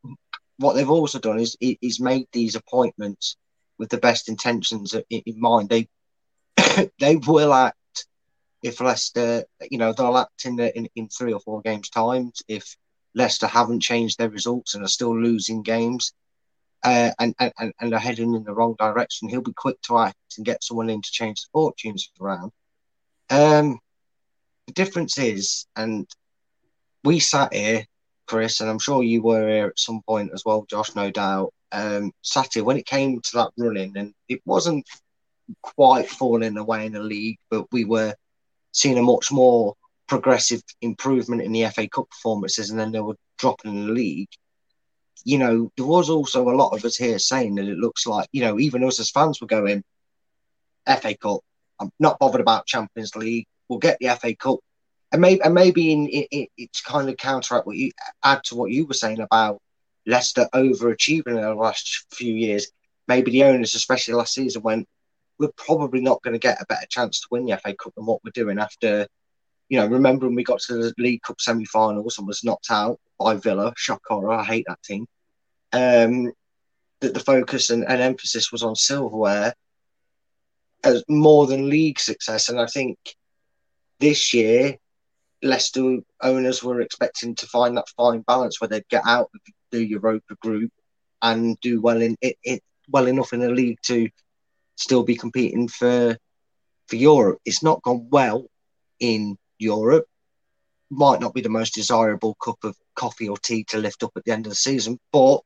[0.58, 3.38] what they've also done is is made these appointments
[3.78, 5.70] with the best intentions in, in mind.
[5.70, 5.88] They
[7.00, 7.76] they will act
[8.64, 12.42] if Leicester, you know, they'll act in, the, in in three or four games' times
[12.48, 12.76] if
[13.14, 16.14] Leicester haven't changed their results and are still losing games
[16.84, 20.16] uh, and, and, and are heading in the wrong direction, he'll be quick to act
[20.38, 22.52] and get someone in to change the fortunes around.
[23.30, 23.80] Um,
[24.68, 26.08] the difference is, and
[27.04, 27.86] we sat here,
[28.28, 31.54] Chris, and I'm sure you were here at some point as well, Josh, no doubt.
[31.72, 34.86] Um, sat here when it came to that running, and it wasn't
[35.62, 38.14] quite falling away in the league, but we were
[38.72, 39.74] seeing a much more
[40.08, 44.30] progressive improvement in the FA Cup performances, and then they were dropping in the league
[45.24, 48.28] you know, there was also a lot of us here saying that it looks like,
[48.32, 49.84] you know, even us as fans were going,
[50.86, 51.42] FA Cup,
[51.80, 53.46] I'm not bothered about Champions League.
[53.68, 54.60] We'll get the FA Cup.
[55.12, 57.92] And maybe, and maybe in, it, it's kind of counteract what you
[58.24, 59.62] add to what you were saying about
[60.06, 62.68] Leicester overachieving in the last few years.
[63.08, 64.88] Maybe the owners, especially last season, went,
[65.40, 68.06] we're probably not going to get a better chance to win the FA Cup than
[68.06, 69.08] what we're doing after,
[69.70, 72.68] you know, remember when we got to the League Cup semi finals and was knocked
[72.72, 75.08] out by Villa, shock horror, I hate that team
[75.74, 76.32] um,
[77.02, 79.54] that the focus and, and emphasis was on silverware
[80.84, 82.50] as more than league success.
[82.50, 82.98] And I think
[84.00, 84.78] this year,
[85.44, 89.86] Leicester owners were expecting to find that fine balance where they'd get out of the
[89.86, 90.72] Europa group
[91.22, 94.10] and do well in it, it well enough in the league to
[94.76, 96.18] still be competing for
[96.88, 97.40] for Europe.
[97.46, 98.48] It's not gone well
[99.00, 100.06] in Europe.
[100.90, 104.24] Might not be the most desirable cup of coffee or tea to lift up at
[104.24, 105.42] the end of the season, but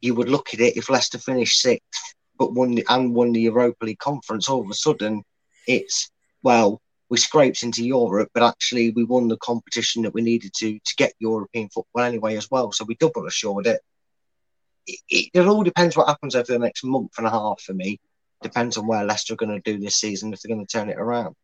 [0.00, 3.40] you would look at it if Leicester finished sixth but won the, and won the
[3.40, 5.22] Europa League conference, all of a sudden
[5.66, 6.10] it's
[6.42, 10.78] well, we scraped into Europe, but actually we won the competition that we needed to
[10.78, 12.72] to get European football anyway as well.
[12.72, 13.80] So we double assured it.
[14.86, 17.74] It, it, it all depends what happens over the next month and a half for
[17.74, 18.00] me.
[18.42, 20.88] Depends on where Leicester are going to do this season if they're going to turn
[20.88, 21.34] it around.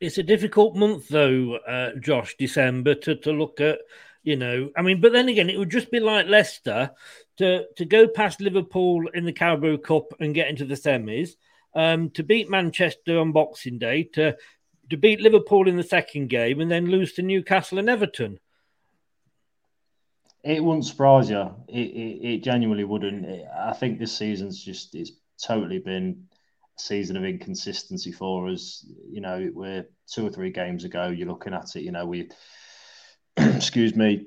[0.00, 3.80] It's a difficult month though, uh, Josh, December to, to look at
[4.22, 6.90] you know, I mean, but then again, it would just be like Leicester
[7.38, 11.30] to to go past Liverpool in the Carabao Cup and get into the semis,
[11.74, 14.36] um, to beat Manchester on Boxing Day, to
[14.90, 18.38] to beat Liverpool in the second game, and then lose to Newcastle and Everton.
[20.42, 21.54] It wouldn't surprise you.
[21.68, 23.26] It, it, it genuinely wouldn't.
[23.56, 26.26] I think this season's just it's totally been
[26.80, 28.86] season of inconsistency for us.
[29.08, 31.08] You know, we're two or three games ago.
[31.08, 31.82] You're looking at it.
[31.82, 32.30] You know, we
[33.36, 34.26] excuse me,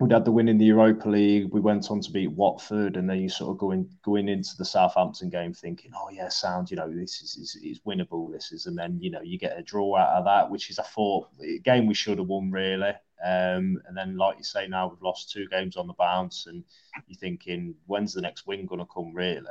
[0.00, 1.52] we'd had the win in the Europa League.
[1.52, 4.64] We went on to beat Watford, and then you sort of going going into the
[4.64, 8.30] Southampton game thinking, oh yeah, sound, you know, this is, is, is winnable.
[8.32, 10.78] This is, and then you know you get a draw out of that, which is
[10.78, 12.92] I thought a game we should have won really.
[13.24, 16.62] Um, and then, like you say, now we've lost two games on the bounce, and
[17.08, 19.12] you're thinking, when's the next win going to come?
[19.12, 19.42] Really.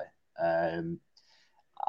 [0.42, 1.00] Um,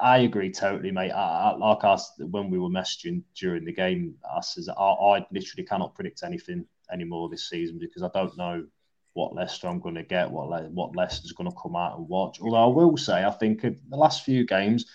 [0.01, 1.12] I agree totally, mate.
[1.12, 5.27] I, I, like us when we were messaging during the game, I says I, I
[5.33, 8.66] literally cannot predict anything anymore this season because I don't know
[9.14, 12.09] what Leicester I'm going to get, what Le- what Leicester's going to come out and
[12.09, 12.40] watch.
[12.40, 14.87] Although I will say, I think the last few games,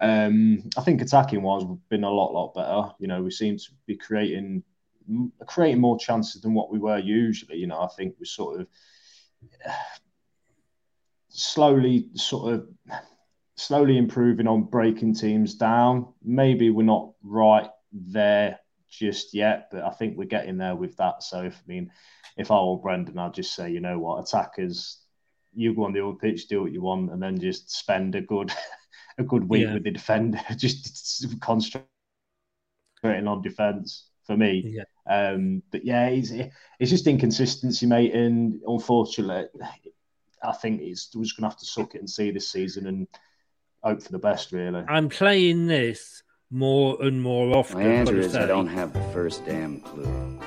[0.00, 2.94] Um, I think attacking wise, we've been a lot, lot better.
[2.98, 4.62] You know, we seem to be creating
[5.46, 7.56] creating more chances than what we were usually.
[7.58, 8.66] You know, I think we're sort of
[11.28, 12.68] slowly, sort of
[13.56, 16.12] slowly improving on breaking teams down.
[16.22, 18.58] Maybe we're not right there
[18.90, 21.22] just yet, but I think we're getting there with that.
[21.22, 21.90] So, if I mean,
[22.36, 24.98] if I were Brendan, I'd just say, you know what, attackers,
[25.54, 28.20] you go on the old pitch, do what you want, and then just spend a
[28.20, 28.52] good
[29.18, 29.74] a good week Yeah.
[29.74, 31.86] with the defender, just concentrating
[33.04, 34.64] on defence for me.
[34.76, 34.84] Yeah.
[35.08, 39.46] Um, but yeah, it's, it's just inconsistency, mate, and unfortunately,
[40.42, 43.06] I think it's we're just gonna have to suck it and see this season and
[43.86, 44.84] hope for the best, really.
[44.88, 47.78] I'm playing this more and more often.
[47.78, 50.40] My answer is I don't have the first damn clue.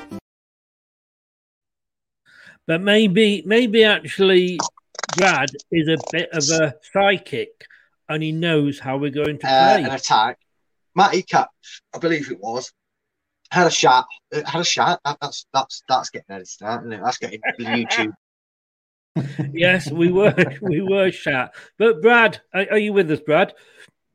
[2.68, 4.60] But maybe, maybe actually,
[5.18, 7.66] Brad is a bit of a psychic,
[8.10, 10.38] and he knows how we're going to uh, an attack.
[10.96, 11.50] Matty Cap,
[11.96, 12.72] I believe it was,
[13.52, 14.06] had a shot.
[14.36, 15.00] uh, Had a shot.
[15.06, 17.02] That, that's that's that's getting edited out, isn't it?
[17.04, 18.14] That's getting YouTube.
[19.54, 21.54] Yes, we were, we were shat.
[21.78, 23.54] But Brad, are, are you with us, Brad?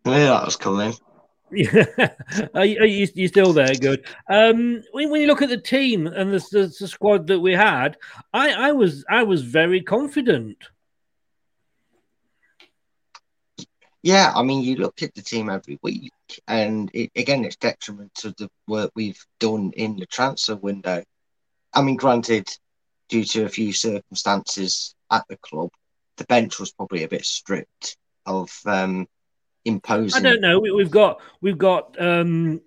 [0.04, 0.94] Yeah, that was coming.
[1.50, 1.86] Yeah,
[2.54, 3.74] are, you, are you you still there?
[3.74, 4.06] Good.
[4.28, 7.52] Um, when, when you look at the team and the, the, the squad that we
[7.52, 7.96] had,
[8.32, 10.56] I, I was I was very confident.
[14.02, 16.12] Yeah, I mean, you look at the team every week,
[16.46, 21.02] and it, again, it's detriment to the work we've done in the transfer window.
[21.72, 22.46] I mean, granted,
[23.08, 25.70] due to a few circumstances at the club,
[26.16, 29.06] the bench was probably a bit stripped of um,
[29.64, 30.24] imposing.
[30.24, 30.60] I don't know.
[30.60, 32.60] We, we've got we've got um,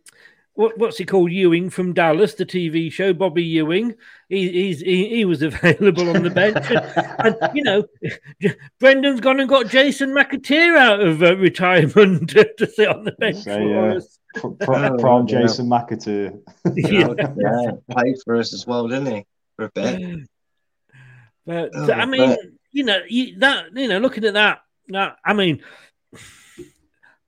[0.58, 1.32] what, what's he called?
[1.32, 3.14] Ewing from Dallas, the TV show.
[3.14, 3.94] Bobby Ewing.
[4.28, 7.86] He, he's he, he was available on the bench, and, and, you know,
[8.80, 13.12] Brendan's gone and got Jason McAteer out of uh, retirement to, to sit on the
[13.14, 14.20] bench So, for yeah, us.
[14.36, 15.42] pr- pr- Oh, prime yeah.
[15.42, 16.40] Jason McAteer.
[16.76, 17.14] Yeah.
[17.18, 19.26] yeah, played for us as well, didn't he?
[19.58, 20.28] For a bit.
[21.48, 22.40] But Oh, I mean, but-
[22.72, 25.64] you know, you, that you know, looking at that, that I mean,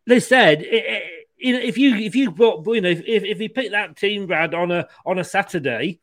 [0.06, 3.72] they said you know if you if you brought you know if if you picked
[3.72, 6.00] that team, Brad, on a on a Saturday,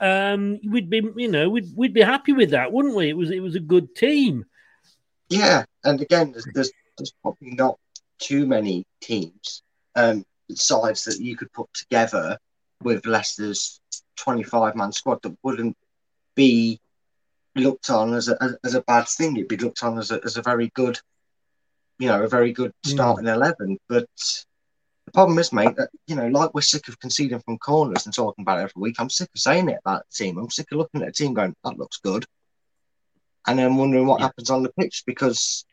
[0.00, 3.08] um, we'd be you know we'd we'd be happy with that, wouldn't we?
[3.08, 4.44] It was it was a good team.
[5.28, 7.78] Yeah, and again, there's, there's there's probably not
[8.18, 9.62] too many teams,
[9.94, 12.36] um, sides that you could put together
[12.82, 13.80] with Leicester's
[14.16, 15.76] 25 man squad that wouldn't
[16.34, 16.80] be
[17.60, 19.36] looked on as a as a bad thing.
[19.36, 20.98] It'd be looked on as a as a very good,
[21.98, 22.90] you know, a very good hmm.
[22.90, 23.78] starting eleven.
[23.88, 24.08] But
[25.06, 28.14] the problem is, mate, that you know, like we're sick of conceding from corners and
[28.14, 28.96] talking about it every week.
[28.98, 30.38] I'm sick of saying it about the team.
[30.38, 32.26] I'm sick of looking at a team going, that looks good
[33.46, 35.64] and then wondering what happens on the pitch because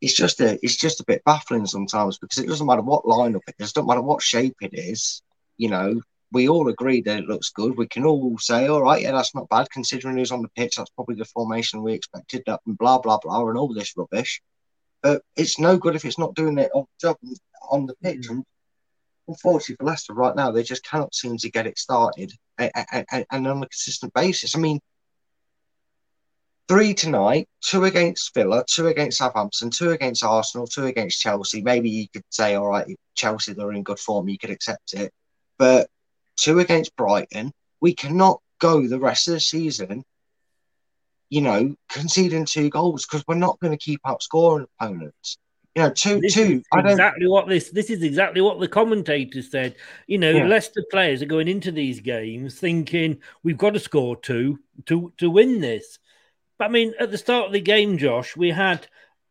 [0.00, 3.40] it's just a it's just a bit baffling sometimes because it doesn't matter what lineup
[3.48, 5.22] it is, it doesn't matter what shape it is.
[5.56, 6.00] You know,
[6.32, 7.76] we all agree that it looks good.
[7.76, 10.76] We can all say, all right, yeah, that's not bad considering who's on the pitch.
[10.76, 12.42] That's probably the formation we expected.
[12.46, 14.42] That and blah blah blah and all this rubbish.
[15.02, 17.16] But it's no good if it's not doing it on job
[17.70, 18.28] on the pitch.
[18.28, 18.44] And
[19.26, 23.26] unfortunately for Leicester right now, they just cannot seem to get it started and, and,
[23.30, 24.56] and on a consistent basis.
[24.56, 24.80] I mean,
[26.68, 31.62] three tonight, two against Villa, two against Southampton, two against Arsenal, two against Chelsea.
[31.62, 35.12] Maybe you could say, all right, Chelsea, they're in good form, you could accept it.
[35.58, 35.88] But
[36.38, 40.04] two against Brighton, we cannot go the rest of the season,
[41.30, 45.36] you know, conceding two goals because we're not going to keep up scoring opponents.
[45.74, 46.42] You know, two, This two.
[46.42, 46.92] is I don't.
[46.92, 49.76] exactly what this this is exactly what the commentators said.
[50.06, 50.46] You know, Yeah.
[50.48, 55.30] Leicester players are going into these games thinking we've got to score two to to
[55.30, 55.98] win this.
[56.58, 58.88] But I mean, at the start of the game, Josh, we had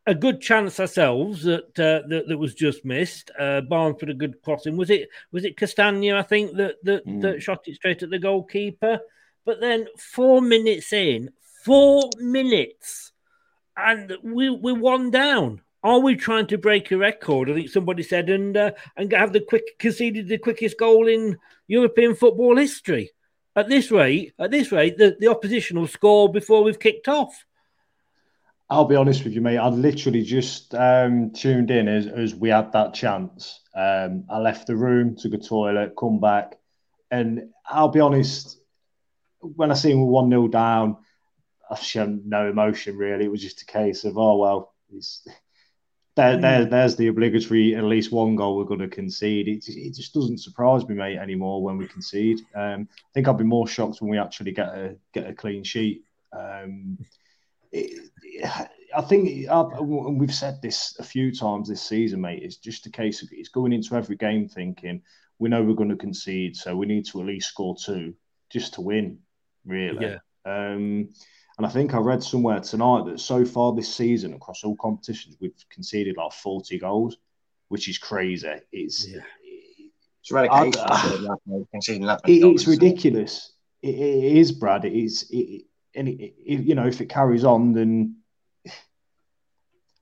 [0.08, 3.30] a good chance ourselves that uh, that, that was just missed.
[3.38, 4.76] Uh, Barnes put a good crossing.
[4.76, 6.16] Was it was it Castagna?
[6.16, 9.00] I think that that, that shot it straight at the goalkeeper.
[9.44, 11.30] But then four minutes in,
[11.64, 13.12] four minutes,
[13.76, 15.60] and we we're one down.
[15.84, 17.50] Are we trying to break a record?
[17.50, 21.36] I think somebody said, and uh, and have the quick conceded the quickest goal in
[21.66, 23.10] European football history.
[23.54, 27.44] At this rate, at this rate, the, the opposition will score before we've kicked off.
[28.70, 29.56] I'll be honest with you, mate.
[29.58, 33.60] I literally just um, tuned in as, as we had that chance.
[33.74, 36.56] Um, I left the room, took a toilet, come back,
[37.10, 38.58] and I'll be honest.
[39.40, 40.96] When I seen one 0 down,
[41.70, 43.24] I showed no emotion really.
[43.24, 45.26] It was just a case of, oh well, it's,
[46.16, 46.40] there, Mm.
[46.42, 49.46] there, there's the obligatory at least one goal we're going to concede.
[49.48, 52.40] It, just- it just doesn't surprise me, mate, anymore when we concede.
[52.54, 55.62] Um, I think I'd be more shocked when we actually get a get a clean
[55.62, 56.02] sheet.
[56.36, 56.98] Um,
[57.72, 58.10] it,
[58.94, 62.42] I think uh, and we've said this a few times this season, mate.
[62.42, 65.02] It's just a case of it's going into every game thinking
[65.38, 68.14] we know we're going to concede, so we need to at least score two
[68.50, 69.18] just to win,
[69.64, 70.04] really.
[70.04, 70.18] Yeah.
[70.44, 71.10] Um,
[71.58, 75.36] and I think I read somewhere tonight that so far this season, across all competitions,
[75.40, 77.16] we've conceded like 40 goals,
[77.68, 78.48] which is crazy.
[78.72, 80.80] It's It's relegation.
[80.86, 83.52] I- that, conceding that many it, goals, it's ridiculous.
[83.82, 84.84] It, it is, Brad.
[84.84, 85.64] It is, it,
[85.98, 88.16] and it, it, you know, if it carries on, then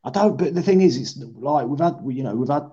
[0.05, 0.37] I don't.
[0.37, 2.71] But the thing is, it's like we've had, you know, we've had,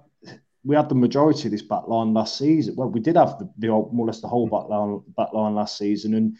[0.64, 2.76] we had the majority of this back line last season.
[2.76, 4.56] Well, we did have the, the more or less the whole hmm.
[4.56, 6.38] back line, back line last season, and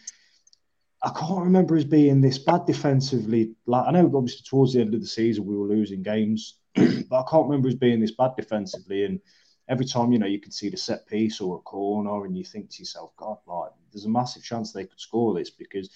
[1.02, 3.54] I can't remember us being this bad defensively.
[3.66, 7.20] Like I know, obviously, towards the end of the season, we were losing games, but
[7.20, 9.04] I can't remember us being this bad defensively.
[9.04, 9.20] And
[9.68, 12.44] every time, you know, you can see the set piece or a corner, and you
[12.44, 15.90] think to yourself, God, like there's a massive chance they could score this because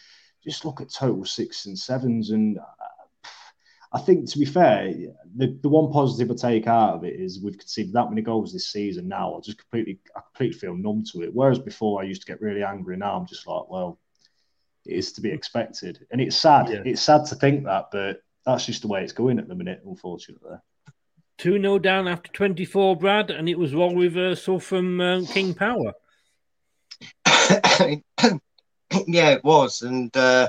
[0.49, 2.30] just look at total six and sevens.
[2.30, 2.62] And uh,
[3.92, 4.92] I think, to be fair,
[5.36, 8.53] the, the one positive I take out of it is we've conceded that many goals
[8.53, 9.09] this season.
[9.09, 11.30] Now I just completely, I completely feel numb to it.
[11.32, 12.96] Whereas before I used to get really angry.
[12.96, 13.99] Now I'm just like, well,
[14.86, 16.70] it is to be expected, and it's sad.
[16.70, 16.82] Yeah.
[16.84, 19.82] It's sad to think that, but that's just the way it's going at the minute,
[19.84, 20.57] unfortunately.
[21.38, 25.92] 2 0 down after 24, Brad, and it was role reversal from um, King Power.
[29.07, 30.49] yeah, it was, and uh,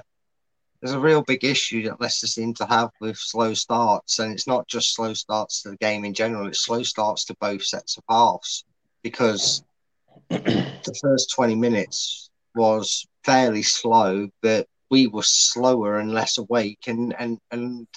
[0.82, 4.48] there's a real big issue that Leicester seem to have with slow starts, and it's
[4.48, 7.98] not just slow starts to the game in general; it's slow starts to both sets
[7.98, 8.64] of halves
[9.04, 9.64] because
[10.30, 17.14] the first 20 minutes was fairly slow, but we were slower and less awake, and
[17.20, 17.88] and and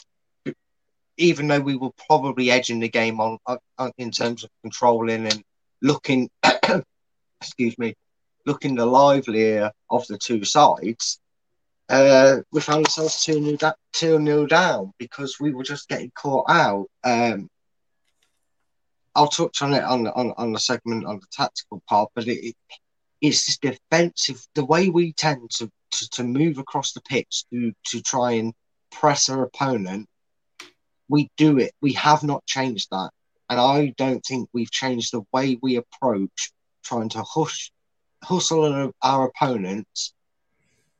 [1.19, 3.39] even though we were probably edging the game on,
[3.79, 5.43] on in terms of controlling and
[5.81, 6.29] looking,
[7.41, 7.95] excuse me,
[8.47, 11.21] looking the livelier of the two sides,
[11.89, 16.11] uh, we found ourselves 2 nil da- 2 nil down because we were just getting
[16.15, 16.87] caught out.
[17.05, 17.49] Um,
[19.15, 22.47] I'll touch on it on, on, on the segment on the tactical part, but it,
[22.47, 22.57] it
[23.23, 28.03] it's defensive, the way we tend to, to, to move across the pitch to, to
[28.03, 28.53] try and
[28.91, 30.09] press our opponent.
[31.09, 31.73] We do it.
[31.81, 33.11] We have not changed that.
[33.49, 36.51] And I don't think we've changed the way we approach
[36.85, 37.71] trying to hush,
[38.23, 40.15] hustle our, our opponents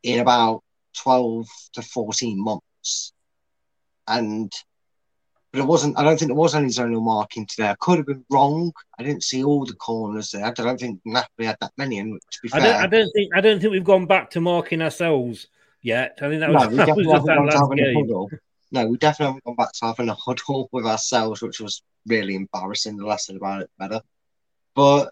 [0.03, 0.63] in about
[0.97, 3.13] 12 to 14 months.
[4.07, 4.53] And
[5.53, 5.99] but it wasn't.
[5.99, 7.69] I don't think there was any zonal marking today.
[7.69, 8.73] I could have been wrong.
[8.99, 10.47] I didn't see all the corners there.
[10.47, 11.99] I don't think Napoli had that many.
[11.99, 14.31] And to be I fair, don't, I don't think I don't think we've gone back
[14.31, 15.49] to marking ourselves
[15.83, 16.19] yet.
[16.23, 17.63] I think that was, no, we that was definitely just haven't that gone to last
[17.63, 17.95] having a game.
[18.07, 18.31] huddle.
[18.71, 22.35] No, we definitely haven't gone back to having a huddle with ourselves, which was really
[22.35, 22.97] embarrassing.
[22.97, 24.01] The lesson about it better.
[24.75, 25.11] But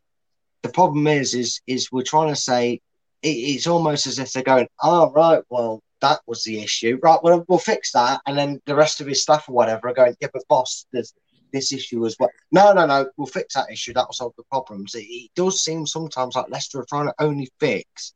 [0.63, 2.81] the problem is, is, is we're trying to say
[3.23, 6.99] it, it's almost as if they're going, "Oh, right, well, that was the issue.
[7.03, 9.95] Right, well, we'll fix that." And then the rest of his staff or whatever are
[9.95, 11.15] going, "Yeah, but boss, there's
[11.53, 13.93] this issue as well." No, no, no, we'll fix that issue.
[13.93, 14.95] That'll solve the problems.
[14.95, 18.15] It, it does seem sometimes like Leicester are trying to only fix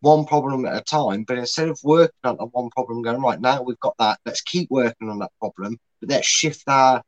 [0.00, 3.40] one problem at a time, but instead of working on that one problem, going right
[3.40, 7.02] now we've got that, let's keep working on that problem, but let's shift our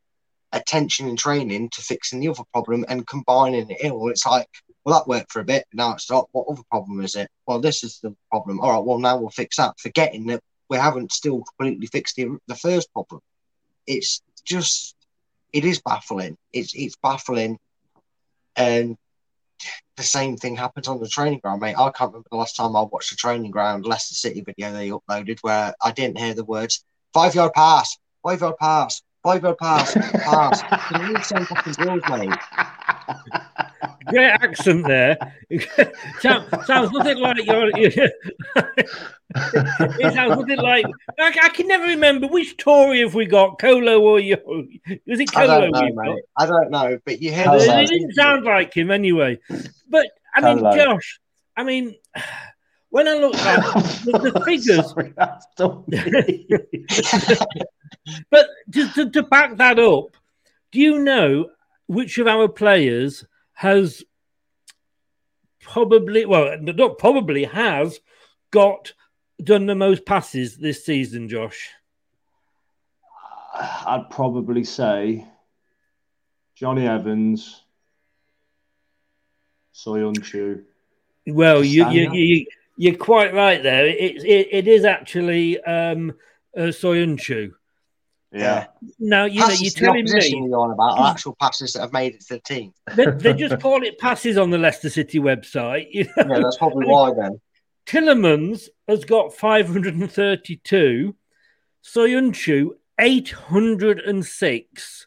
[0.55, 3.95] attention and training to fixing the other problem and combining it.
[3.95, 4.49] Well, it's like,
[4.85, 5.67] well, that worked for a bit.
[5.75, 6.29] Now it's not.
[6.33, 7.29] What other problem is it?
[7.47, 8.61] Well, this is the problem.
[8.61, 8.85] All right.
[8.85, 9.79] Well, now we'll fix that.
[9.79, 10.41] Forgetting that
[10.71, 13.21] we haven't still completely fixed the, the first problem.
[13.87, 14.95] It's just,
[15.53, 16.37] it is baffling.
[16.53, 17.59] It's it's baffling,
[18.57, 18.97] and
[19.97, 21.77] the same thing happens on the training ground, mate.
[21.79, 24.91] I can't remember the last time I watched a training ground Leicester City video they
[24.91, 29.49] uploaded where I didn't hear the words five yard pass, five yard pass, five oh
[29.49, 30.63] yard pass, pass.
[30.89, 32.31] Can you send fucking drills, mate?
[34.07, 35.19] Great accent there.
[36.21, 37.71] sounds, sounds nothing like your.
[37.75, 38.13] it
[40.15, 40.85] sounds nothing like.
[41.19, 44.37] I, I can never remember which Tory have we got, Colo or you?
[45.07, 46.05] Was it I don't know, we've got?
[46.05, 46.25] mate.
[46.37, 49.41] I don't know, but you hear It, it didn't sound like him anyway.
[49.89, 50.77] But I mean, Hello.
[50.77, 51.19] Josh,
[51.57, 51.95] I mean,
[52.95, 53.75] when I look at
[54.05, 54.93] the, the figures,
[58.31, 60.17] but to, to, to back that up,
[60.71, 61.51] do you know
[61.89, 64.05] which of our players has
[65.61, 67.99] probably, well, not probably, has
[68.53, 68.93] got
[69.43, 71.71] done the most passes this season, Josh?
[73.53, 75.27] Uh, I'd probably say
[76.55, 77.61] Jonny Evans,
[79.75, 80.63] Soyuncu.
[81.27, 82.47] Well, you, you, you,
[82.77, 83.87] you're quite right there.
[83.87, 86.13] It, it, it is actually um,
[86.57, 87.53] uh, Soyuncu.
[88.33, 88.67] Yeah.
[88.99, 92.15] Now, you know you're telling me you're on about are actual passes that have made
[92.15, 92.73] it to the team.
[92.97, 95.87] they, they just call it passes on the Leicester City website.
[95.93, 96.25] You know?
[96.35, 97.41] Yeah, that's probably why then.
[97.87, 101.15] Tielemans has got 532.
[101.85, 105.07] Soyuncu 806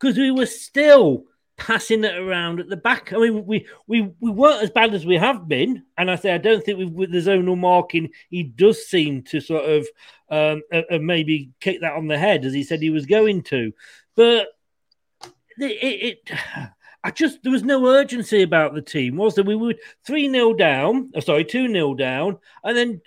[0.00, 1.24] because we were still
[1.56, 3.12] passing it around at the back.
[3.12, 6.32] I mean, we we we weren't as bad as we have been, and I say
[6.32, 9.86] I don't think with the zonal marking, he does seem to sort of
[10.30, 13.42] um, uh, uh, maybe kick that on the head as he said he was going
[13.44, 13.72] to,
[14.16, 14.48] but
[15.58, 16.38] it, it
[17.04, 19.44] I just there was no urgency about the team, was there?
[19.44, 19.74] We were
[20.06, 23.00] three 0 down, oh, sorry, two 0 down, and then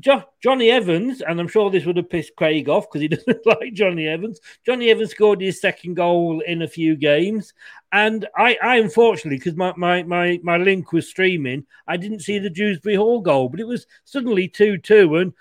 [0.00, 3.46] jo- Jonny Evans, and I'm sure this would have pissed Craig off because he doesn't
[3.46, 4.40] like Jonny Evans.
[4.64, 7.54] Jonny Evans scored his second goal in a few games,
[7.92, 12.38] and I, I unfortunately, because my, my my my link was streaming, I didn't see
[12.38, 15.32] the Dewsbury Hall goal, but it was suddenly two two, and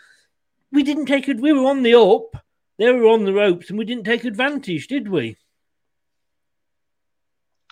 [0.72, 1.40] we didn't take it.
[1.40, 2.44] We were on the up,
[2.78, 5.38] they were on the ropes, and we didn't take advantage, did we?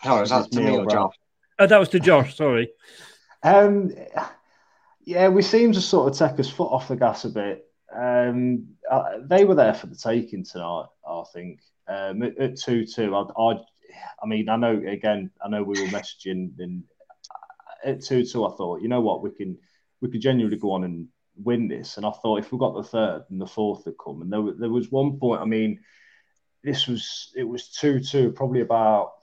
[0.05, 1.15] Oh, is that to me or Josh?
[1.57, 2.37] Oh, that was to Josh.
[2.37, 2.71] Sorry.
[3.43, 3.93] Um,
[5.09, 7.65] yeah, we seem to sort of take his foot off the gas a bit.
[7.91, 10.85] Um, uh, they were there for the taking tonight.
[11.03, 13.15] I think um, at, two two.
[13.15, 13.23] I,
[14.21, 15.31] I, mean, I know again.
[15.43, 16.83] I know we were messaging and
[17.83, 18.45] at two two.
[18.45, 19.57] I thought, you know what, we can
[19.99, 21.07] we could genuinely go on and
[21.43, 21.97] win this.
[21.97, 24.53] And I thought if we got the third and the fourth had come, and there,
[24.59, 25.41] there was one point.
[25.41, 25.79] I mean,
[26.63, 29.13] this was it was two two, probably about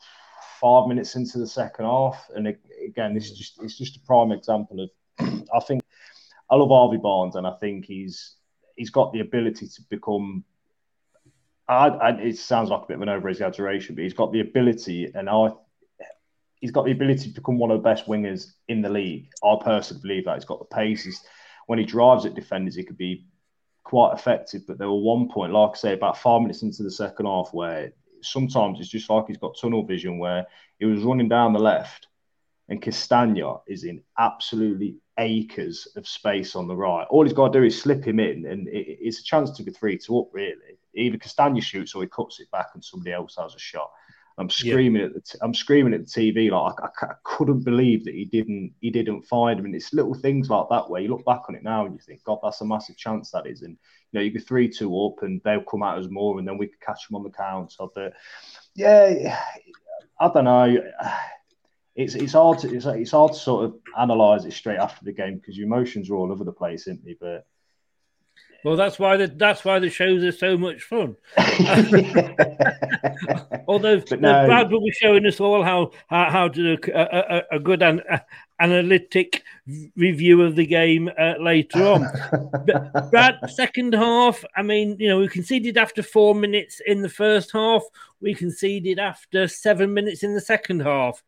[0.60, 2.28] five minutes into the second half.
[2.34, 2.48] And
[2.84, 4.90] again, this is just it's just a prime example of.
[5.18, 5.82] I think
[6.50, 8.36] I love Harvey Barnes, and I think he's
[8.76, 10.44] he's got the ability to become.
[11.68, 14.40] I, I, it sounds like a bit of an over exaggeration, but he's got the
[14.40, 15.48] ability, and I,
[16.60, 19.28] he's got the ability to become one of the best wingers in the league.
[19.42, 21.04] I personally believe that he's got the pace.
[21.04, 21.24] He's,
[21.66, 23.26] when he drives at defenders, he could be
[23.82, 24.62] quite effective.
[24.68, 27.48] But there were one point, like I say, about five minutes into the second half,
[27.52, 27.92] where
[28.22, 30.46] sometimes it's just like he's got tunnel vision where
[30.78, 32.06] he was running down the left
[32.68, 37.06] and Castagna is in absolutely acres of space on the right.
[37.10, 39.72] All he's got to do is slip him in, and it's a chance to go
[39.72, 40.28] three to up.
[40.32, 43.90] Really, either Castagna shoots or he cuts it back, and somebody else has a shot.
[44.38, 45.08] I'm screaming yeah.
[45.08, 48.14] at the t- I'm screaming at the TV like I, I, I, couldn't believe that
[48.14, 49.64] he didn't he didn't find him.
[49.64, 52.00] And it's little things like that where you look back on it now and you
[52.00, 53.62] think, God, that's a massive chance that is.
[53.62, 53.78] And
[54.12, 56.58] you know, you go three two up and they'll come out as more, and then
[56.58, 57.86] we could catch them on the counter.
[57.94, 58.12] But
[58.74, 59.40] yeah,
[60.20, 60.82] I don't know.
[61.96, 65.12] It's it's hard to it's, it's hard to sort of analyze it straight after the
[65.12, 67.16] game because your emotions are all over the place, isn't they?
[67.18, 67.46] But
[68.64, 71.16] well, that's why the that's why the shows are so much fun.
[73.68, 74.46] Although no.
[74.46, 77.80] Brad will be showing us all how how, how to do a, a, a good
[77.80, 78.20] an, a,
[78.58, 79.44] analytic
[79.94, 82.06] review of the game uh, later on.
[82.66, 84.44] but Brad, second half.
[84.56, 87.82] I mean, you know, we conceded after four minutes in the first half.
[88.20, 91.22] We conceded after seven minutes in the second half.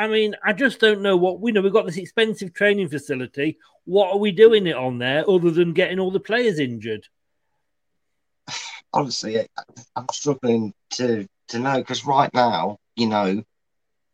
[0.00, 1.60] I mean, I just don't know what we know.
[1.60, 3.58] We've got this expensive training facility.
[3.84, 7.06] What are we doing it on there other than getting all the players injured?
[8.94, 9.46] Honestly,
[9.94, 13.44] I'm struggling to to know because right now, you know,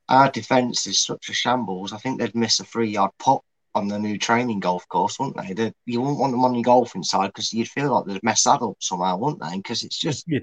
[0.09, 1.93] our defence is such a shambles.
[1.93, 5.37] I think they'd miss a three yard pot on the new training golf course, wouldn't
[5.37, 5.53] they?
[5.55, 8.43] They'd, you wouldn't want them on your golfing side because you'd feel like they'd mess
[8.43, 9.57] that up somehow, wouldn't they?
[9.57, 10.41] Because it's just, yeah.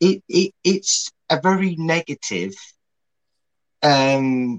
[0.00, 2.54] it, it it's a very negative
[3.82, 4.58] um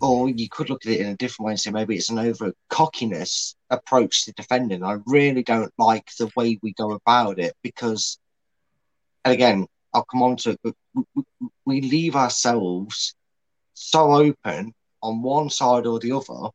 [0.00, 2.18] or you could look at it in a different way and say maybe it's an
[2.18, 4.84] over cockiness approach to defending.
[4.84, 8.18] I really don't like the way we go about it because,
[9.24, 10.74] and again, I'll come on to it, but
[11.66, 13.14] we, leave ourselves
[13.74, 14.72] so open
[15.02, 16.50] on one side or the other.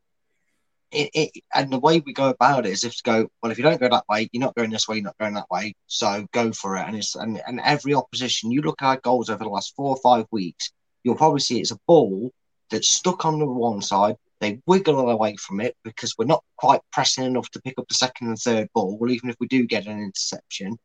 [0.90, 3.58] It, it, and the way we go about it is if to go, well, if
[3.58, 5.74] you don't go that way, you're not going this way, you're not going that way,
[5.86, 6.86] so go for it.
[6.86, 9.90] And it's and, and every opposition, you look at our goals over the last four
[9.90, 10.72] or five weeks,
[11.04, 12.32] you'll probably see it's a ball
[12.70, 14.16] that's stuck on the one side.
[14.40, 17.94] They wiggle away from it because we're not quite pressing enough to pick up the
[17.94, 20.78] second and third ball, well, even if we do get an interception.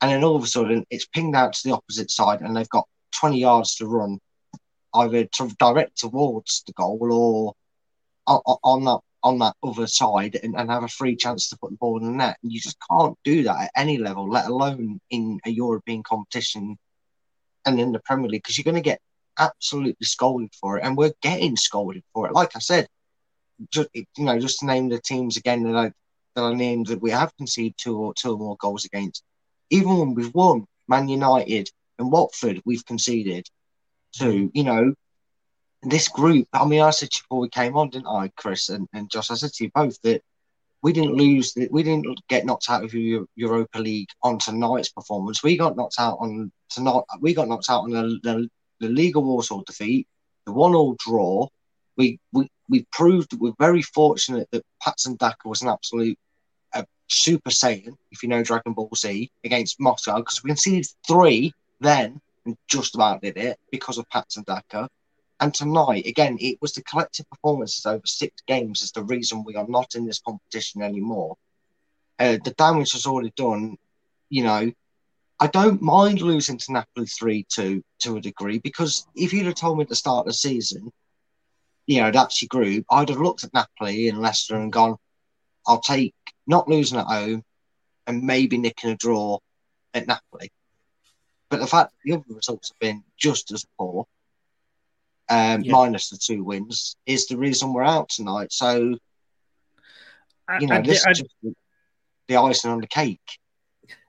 [0.00, 2.68] And then all of a sudden, it's pinged out to the opposite side, and they've
[2.68, 4.18] got 20 yards to run,
[4.94, 7.54] either to direct towards the goal or
[8.26, 11.76] on, that on that other side, and, and have a free chance to put the
[11.76, 12.38] ball in the net.
[12.42, 16.78] And you just can't do that at any level, let alone in a European competition
[17.66, 19.00] and in the Premier League, because you're going to get
[19.40, 22.32] absolutely scolded for it, and we're getting scolded for it.
[22.32, 22.86] Like I said,
[23.72, 25.92] just, you know, just to name the teams again that I
[26.36, 29.24] that I named that we have conceded two or two or more goals against.
[29.70, 31.68] Even when we've won, Man United
[31.98, 33.48] and Watford, we've conceded
[34.18, 34.50] to.
[34.54, 34.94] You know,
[35.82, 36.48] this group.
[36.52, 39.30] I mean, I said before we came on, didn't I, Chris and, and Josh?
[39.30, 40.22] I said to you both that
[40.82, 41.54] we didn't lose.
[41.70, 45.42] We didn't get knocked out of the Europa League on tonight's performance.
[45.42, 47.02] We got knocked out on tonight.
[47.20, 48.48] We got knocked out on the, the
[48.80, 50.08] the Legia Warsaw defeat,
[50.46, 51.48] the one-all draw.
[51.96, 56.18] We we we proved we're very fortunate that Patson Daka was an absolute
[56.72, 61.52] a Super Saiyan, if you know Dragon Ball Z, against Moscow because we conceded three
[61.80, 64.88] then and just about did it because of Patson Daka.
[65.40, 69.56] And tonight, again, it was the collective performances over six games is the reason we
[69.56, 71.36] are not in this competition anymore.
[72.18, 73.76] Uh, the damage was already done.
[74.28, 74.72] You know,
[75.40, 79.54] I don't mind losing to Napoli 3 2 to a degree because if you'd have
[79.54, 80.92] told me at the start of the season,
[81.86, 84.96] you know, that's your group, I'd have looked at Napoli and Leicester and gone,
[85.66, 86.14] I'll take
[86.46, 87.42] not losing at home
[88.06, 89.38] and maybe nicking a draw
[89.94, 90.52] at Napoli.
[91.48, 94.06] But the fact that the other results have been just as poor,
[95.30, 95.72] um, Yeah.
[95.72, 98.52] minus the two wins, is the reason we're out tonight.
[98.52, 98.98] So,
[100.60, 101.54] you know, I this did- is
[102.28, 103.38] the icing on the cake.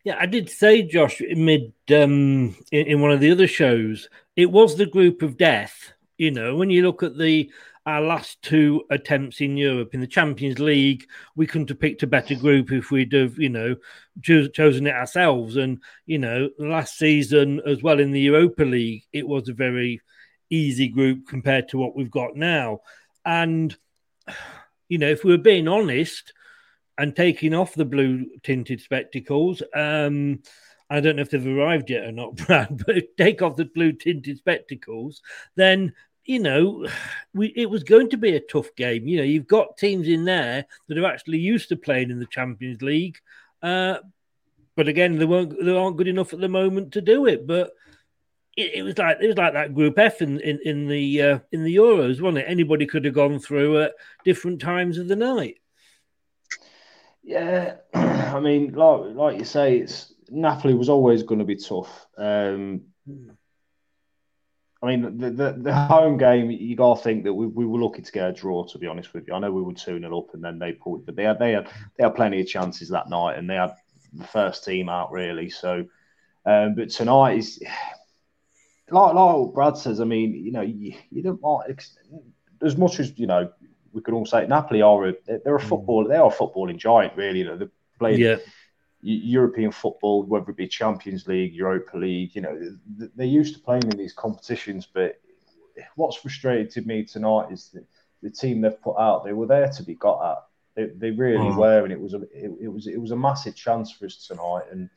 [0.04, 4.52] Yeah, I did say, Josh, mid um, in, in one of the other shows, it
[4.52, 5.94] was the group of death.
[6.18, 7.52] You know, when you look at the
[7.86, 12.08] our last two attempts in Europe in the Champions League, we couldn't have picked a
[12.08, 13.76] better group if we'd have, you know,
[14.22, 15.56] cho- chosen it ourselves.
[15.58, 20.02] And you know, last season as well in the Europa League, it was a very
[20.50, 22.82] easy group compared to what we've got now.
[23.26, 23.76] And
[24.90, 26.34] you know, if we were being honest,
[26.98, 29.64] and taking off the blue tinted spectacles.
[29.74, 30.42] Um,
[30.90, 33.94] I don't know if they've arrived yet or not, Brad, but take off the blue
[33.94, 35.22] tinted spectacles,
[35.56, 35.94] then
[36.26, 36.88] you know
[37.34, 39.08] we, it was going to be a tough game.
[39.08, 42.26] You know, you've got teams in there that are actually used to playing in the
[42.26, 43.20] Champions League,
[43.64, 43.98] uh,
[44.76, 47.46] but again, they weren't they aren't good enough at the moment to do it.
[47.46, 47.72] But
[48.58, 51.40] it, it was like it was like that Group F in in, in the uh,
[51.52, 52.46] in the Euros, wasn't it?
[52.48, 55.58] Anybody could have gone through at different times of the night.
[57.24, 62.08] Yeah, I mean, like like you say, it's Napoli was always going to be tough.
[62.18, 62.82] Um,
[64.84, 67.80] I mean, the, the the home game, you got to think that we, we were
[67.80, 68.66] lucky to get a draw.
[68.66, 70.72] To be honest with you, I know we were two 0 up, and then they
[70.72, 73.56] pulled, but they had they had they had plenty of chances that night, and they
[73.56, 73.76] had
[74.14, 75.50] the first team out really.
[75.50, 75.86] So,
[76.46, 77.62] um, but tonight is
[78.90, 80.02] like like Brad says.
[80.02, 81.70] I mean, you know, you, you don't want
[82.64, 83.52] as much as you know.
[83.94, 85.14] We could all say Napoli are a
[85.44, 87.40] they're a football they are a footballing giant really.
[87.40, 88.38] You know, they're playing Yeah.
[89.02, 92.36] European football, whether it be Champions League, Europa League.
[92.36, 92.60] You know,
[93.16, 94.88] they're used to playing in these competitions.
[94.92, 95.20] But
[95.96, 97.86] what's frustrated to me tonight is that
[98.22, 100.38] the team they've put out they were there to be got at.
[100.76, 101.58] They, they really Mm.
[101.58, 104.28] were, and it was a it, it was it was a massive chance for us
[104.28, 104.64] tonight.
[104.72, 104.90] And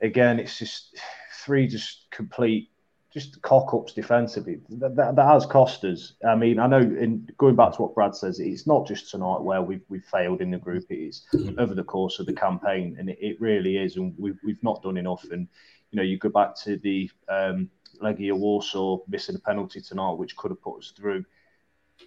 [0.00, 0.98] again, it's just
[1.44, 2.70] three just complete
[3.16, 4.60] just cock ups defensively.
[4.68, 6.12] That, that, that has cost us.
[6.28, 9.40] I mean, I know in going back to what Brad says, it's not just tonight
[9.40, 10.84] where we've we've failed in the group.
[10.90, 11.24] It is
[11.58, 13.96] over the course of the campaign, and it, it really is.
[13.96, 15.24] And we've we've not done enough.
[15.32, 15.48] And
[15.90, 17.70] you know, you go back to the um,
[18.02, 21.24] Legia Warsaw missing a penalty tonight, which could have put us through.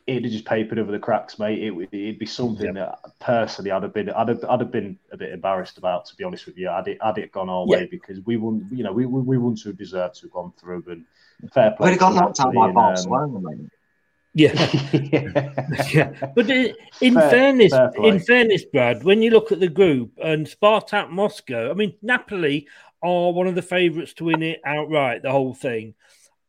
[0.06, 1.64] It'd have just papered over the cracks, mate.
[1.64, 4.98] It would it'd be something that personally I'd have been I'd have, I'd have been
[5.12, 6.68] a bit embarrassed about, to be honest with you.
[6.68, 7.78] Had it had it gone our Yeah.
[7.78, 10.54] way because we wouldn't, you know, we we, we wouldn't have deserved to have gone
[10.60, 10.84] through.
[10.90, 11.06] And
[11.54, 11.86] fair play.
[11.92, 13.70] We'd have got knocked out Napoli by and, um, Barcelona, mate.
[14.36, 14.54] Yeah.
[15.92, 16.32] yeah.
[16.36, 16.76] But in
[17.16, 21.72] Fair- fairness, fair in fairness, Brad, when you look at the group and Spartak Moscow,
[21.72, 22.68] I mean, Napoli
[23.02, 25.96] are one of the favourites to win it outright, the whole thing.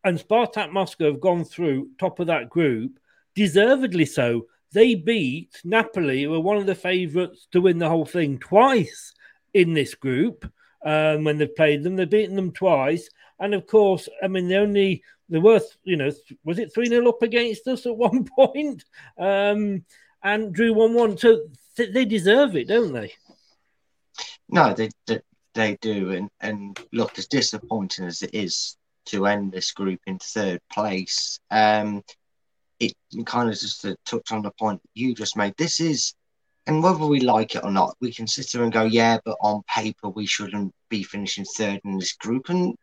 [0.05, 2.99] And Spartak Moscow have gone through top of that group,
[3.35, 4.47] deservedly so.
[4.73, 9.13] They beat Napoli, who are one of the favourites to win the whole thing twice
[9.53, 10.51] in this group.
[10.85, 14.57] Um, when they've played them, they've beaten them twice, and of course, I mean, they
[14.57, 16.11] only they were, you know,
[16.45, 18.85] was it three 0 up against us at one point,
[19.19, 19.85] um,
[20.23, 21.19] and drew one one.
[21.19, 23.13] So th- they deserve it, don't they?
[24.49, 25.21] No, they, they
[25.55, 28.77] they do, and and look, as disappointing as it is
[29.07, 32.03] to end this group in third place, um,
[32.81, 32.95] it
[33.27, 35.55] kind of just to touch on the point you just made.
[35.57, 36.15] This is,
[36.67, 39.37] and whether we like it or not, we can sit there and go, yeah, but
[39.41, 42.75] on paper we shouldn't be finishing third in this group, and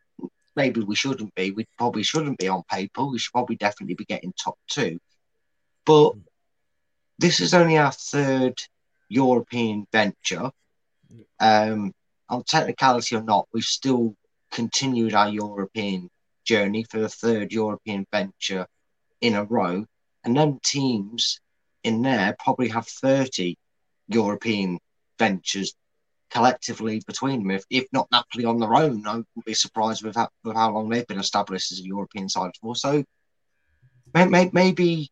[0.54, 1.50] maybe we shouldn't be.
[1.50, 3.04] We probably shouldn't be on paper.
[3.04, 4.98] We should probably definitely be getting top two,
[5.84, 6.12] but
[7.18, 8.62] this is only our third
[9.08, 10.50] European venture.
[11.40, 11.92] Um,
[12.28, 14.14] on technicality or not, we've still
[14.52, 16.08] continued our European
[16.44, 18.66] journey for the third European venture
[19.20, 19.84] in a row.
[20.24, 21.40] And then teams
[21.84, 23.56] in there probably have 30
[24.08, 24.78] European
[25.18, 25.74] ventures
[26.30, 27.50] collectively between them.
[27.50, 30.72] If, if not Napoli on their own, I wouldn't be surprised with how, with how
[30.72, 32.76] long they've been established as a European side for.
[32.76, 33.04] So
[34.14, 35.10] may- may- maybe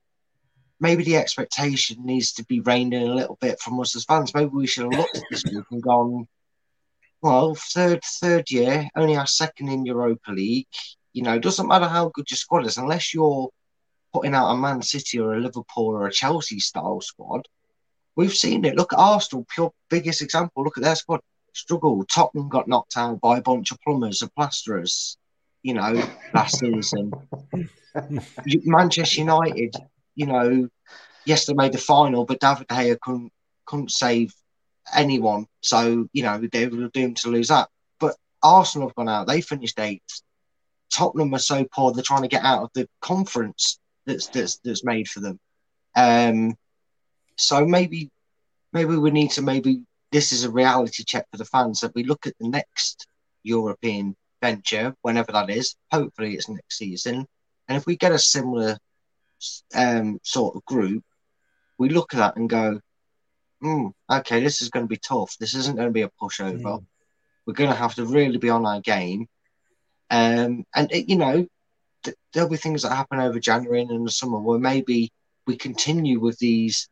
[0.78, 4.34] maybe the expectation needs to be reined in a little bit from us as fans.
[4.34, 6.28] Maybe we should have looked at this group and gone,
[7.22, 10.66] well, third third year, only our second in Europa League.
[11.12, 13.48] You know, doesn't matter how good your squad is, unless you're
[14.16, 17.46] putting out a Man City or a Liverpool or a Chelsea style squad.
[18.16, 18.74] we've seen it.
[18.74, 20.64] Look at Arsenal, pure biggest example.
[20.64, 21.20] Look at their squad
[21.52, 22.02] struggle.
[22.06, 25.18] Tottenham got knocked out by a bunch of plumbers and plasterers,
[25.62, 26.02] you know,
[26.32, 27.12] last season.
[28.64, 29.76] Manchester United,
[30.14, 30.66] you know,
[31.26, 33.30] yes, they made the final, but David De couldn't
[33.66, 34.32] couldn't save
[34.94, 35.46] anyone.
[35.60, 37.68] So, you know, they were doomed to lose that.
[38.00, 40.22] But Arsenal have gone out, they finished eighth.
[40.90, 44.84] Tottenham are so poor they're trying to get out of the conference that's that's that's
[44.84, 45.38] made for them.
[45.94, 46.56] Um
[47.36, 48.10] so maybe
[48.72, 49.82] maybe we need to maybe
[50.12, 53.06] this is a reality check for the fans that we look at the next
[53.42, 55.74] European venture, whenever that is.
[55.90, 57.26] Hopefully it's next season.
[57.68, 58.78] And if we get a similar
[59.74, 61.04] um, sort of group,
[61.78, 62.80] we look at that and go,
[63.60, 65.36] hmm, okay, this is going to be tough.
[65.38, 66.84] This isn't going to be a pushover.
[67.44, 69.28] We're going to have to really be on our game.
[70.10, 71.46] Um, and, it, you know,
[72.06, 75.12] th- there'll be things that happen over January and in the summer where maybe
[75.46, 76.88] we continue with these.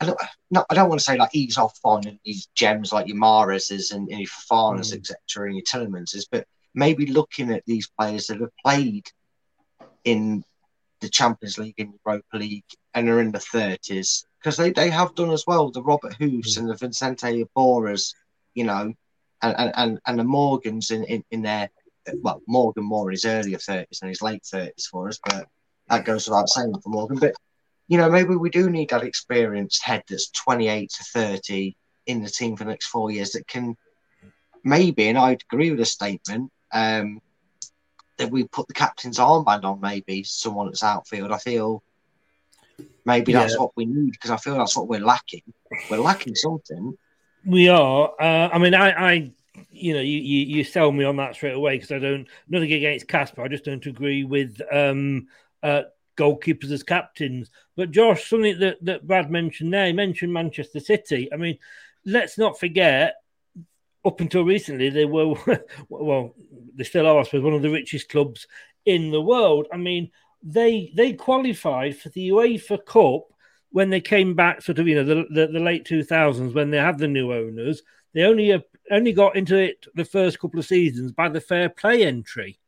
[0.00, 0.20] I don't,
[0.50, 3.92] no, I don't want to say like ease off on these gems like your Mahrez's
[3.92, 4.98] and, and your Fofanas, Mm.
[4.98, 9.06] etc., and your Tielemanses, but maybe looking at these players that have played
[10.04, 10.42] in
[11.00, 12.64] the Champions League and Europa League
[12.94, 15.70] and are in the 30s because they, they have done as well.
[15.70, 18.14] The Robert Hoofs and the Vincente Boras,
[18.54, 18.92] you know,
[19.42, 21.70] and, and, and, and the Morgans in, in, in their,
[22.20, 25.46] well, Morgan more in his earlier 30s than his late 30s for us, but
[25.88, 27.18] that goes without saying for Morgan.
[27.18, 27.34] But,
[27.88, 31.76] you know, maybe we do need that experienced head that's 28 to 30
[32.06, 33.76] in the team for the next four years that can
[34.62, 37.20] maybe, and I'd agree with the statement, um,
[38.18, 41.32] that we put the captain's armband on maybe someone that's outfield.
[41.32, 41.82] I feel
[43.04, 45.42] maybe that's what we need because I feel that's what we're lacking.
[45.90, 46.96] We're lacking something.
[47.44, 48.12] We are.
[48.18, 49.32] Uh, I mean, I, I,
[49.70, 52.72] you know, you, you, you sell me on that straight away because I don't nothing
[52.72, 53.42] against Kasper.
[53.42, 55.28] I just don't agree with um,
[55.62, 55.82] uh,
[56.16, 57.50] goalkeepers as captains.
[57.76, 61.32] But Josh, something that, that Brad mentioned there, he mentioned Manchester City.
[61.32, 61.58] I mean,
[62.04, 63.16] let's not forget.
[64.06, 65.34] Up until recently, they were
[65.88, 66.34] well,
[66.76, 68.46] they still are, I suppose, one of the richest clubs
[68.84, 69.66] in the world.
[69.72, 70.10] I mean,
[70.42, 73.32] they they qualified for the UEFA Cup
[73.70, 76.76] when they came back, sort of, you know, the, the, the late 2000s when they
[76.76, 77.82] had the new owners.
[78.14, 78.60] They only uh,
[78.90, 82.58] only got into it the first couple of seasons by the fair play entry.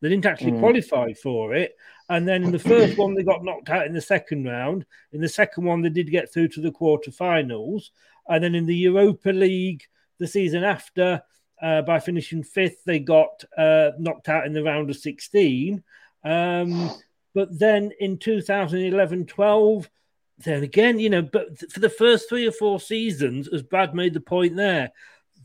[0.00, 0.60] They didn't actually Mm.
[0.60, 1.76] qualify for it.
[2.08, 4.84] And then in the first one, they got knocked out in the second round.
[5.12, 7.90] In the second one, they did get through to the quarterfinals.
[8.28, 9.84] And then in the Europa League,
[10.18, 11.22] the season after,
[11.62, 15.82] uh, by finishing fifth, they got uh, knocked out in the round of 16.
[16.24, 16.90] Um,
[17.34, 19.90] but then in 2011 12,
[20.38, 24.14] then again, you know, but for the first three or four seasons, as Brad made
[24.14, 24.90] the point there,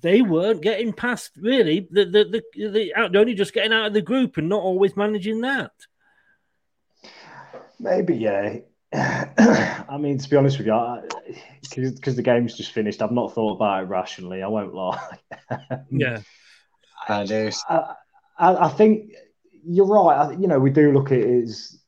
[0.01, 1.87] they weren't getting past really.
[1.91, 4.95] The, the, the, the, out- only just getting out of the group and not always
[4.95, 5.71] managing that.
[7.79, 8.57] Maybe, yeah.
[8.93, 11.03] I mean, to be honest with you,
[11.95, 14.41] because the game's just finished, I've not thought about it rationally.
[14.41, 15.17] I won't lie.
[15.91, 16.19] Yeah.
[17.67, 17.93] I,
[18.37, 19.13] I, I think
[19.65, 20.15] you're right.
[20.15, 21.78] I, you know, we do look at it as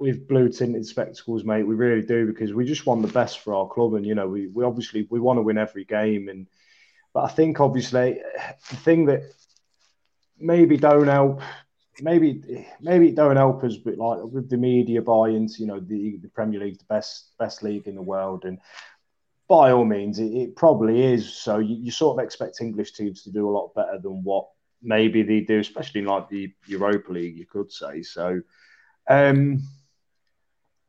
[0.00, 1.62] with blue tinted spectacles, mate.
[1.62, 4.26] We really do because we just want the best for our club, and you know,
[4.26, 6.28] we, we obviously we want to win every game.
[6.28, 6.48] And
[7.12, 8.20] but I think obviously
[8.70, 9.22] the thing that
[10.38, 11.42] maybe don't help,
[12.00, 16.16] maybe maybe it don't help us, but like with the media buy-ins, you know, the
[16.16, 18.58] the Premier League, the best best league in the world, and
[19.48, 21.34] by all means, it, it probably is.
[21.34, 24.46] So you, you sort of expect English teams to do a lot better than what
[24.80, 28.02] maybe they do, especially in like the Europa League, you could say.
[28.02, 28.40] So,
[29.08, 29.60] um,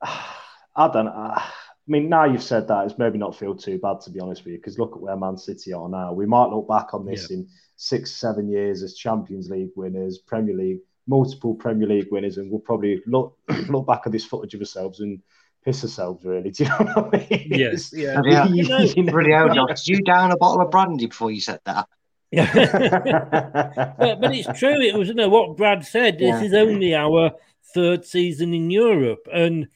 [0.02, 1.12] I don't know.
[1.12, 1.44] I
[1.88, 4.54] mean, now you've said that, it's maybe not feel too bad to be honest with
[4.54, 6.14] you, because look at where Man City are now.
[6.14, 10.56] We might look back on this in six, seven years as Champions League winners, Premier
[10.56, 13.38] League, multiple Premier League winners, and we'll probably look
[13.70, 15.20] look back at this footage of ourselves and
[15.66, 16.24] piss ourselves.
[16.24, 17.48] Really, do you know what I mean?
[17.50, 18.22] Yes, yeah.
[18.24, 21.08] Yeah, You know- you know- Bloody hell, Josh, Did you down a bottle of brandy
[21.08, 21.88] before you said that?
[22.32, 24.80] but, but it's true.
[24.82, 26.18] It was you know what Brad said.
[26.20, 26.44] This Yeah.
[26.44, 27.32] is only our
[27.74, 29.68] third season in Europe, and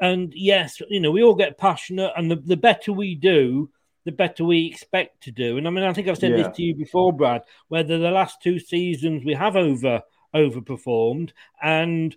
[0.00, 3.70] and yes, you know we all get passionate, and the, the better we do,
[4.04, 5.58] the better we expect to do.
[5.58, 6.44] And I mean, I think I've said Yeah.
[6.44, 7.42] this to you before, Brad.
[7.68, 10.02] Whether the last two seasons we have over
[10.34, 11.30] overperformed,
[11.62, 12.16] and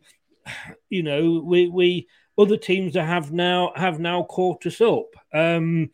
[0.89, 2.07] you know we we
[2.37, 5.07] other teams that have now have now caught us up.
[5.33, 5.91] Um,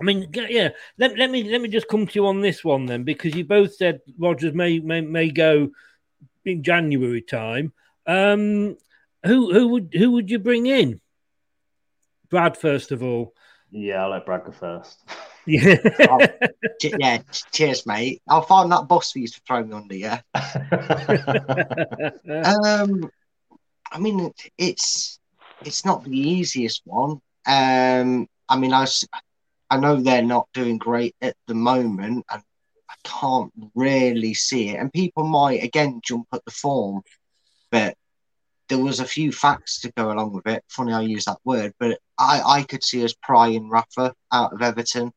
[0.00, 0.70] I mean, yeah.
[0.98, 3.44] Let, let me let me just come to you on this one then, because you
[3.44, 5.70] both said Rodgers may may, may go
[6.44, 7.72] in January time.
[8.06, 8.76] Um,
[9.24, 11.00] who who would who would you bring in?
[12.30, 13.34] Brad, first of all.
[13.70, 14.98] Yeah, I'll let Brad go first.
[15.46, 15.78] Yeah.
[16.10, 16.18] Oh,
[16.78, 18.20] che- yeah, cheers, mate.
[18.28, 20.20] I'll find that boss for you to throw me under, yeah.
[22.44, 23.10] um,
[23.90, 25.18] I mean, it's
[25.64, 27.22] it's not the easiest one.
[27.46, 28.86] Um, I mean, I
[29.70, 32.42] I know they're not doing great at the moment, and
[32.90, 34.78] I can't really see it.
[34.78, 37.00] And people might again jump at the form,
[37.70, 37.96] but
[38.68, 40.62] there was a few facts to go along with it.
[40.68, 44.62] Funny I use that word, but I, I could see us prying Rafa out of
[44.62, 45.12] Everton.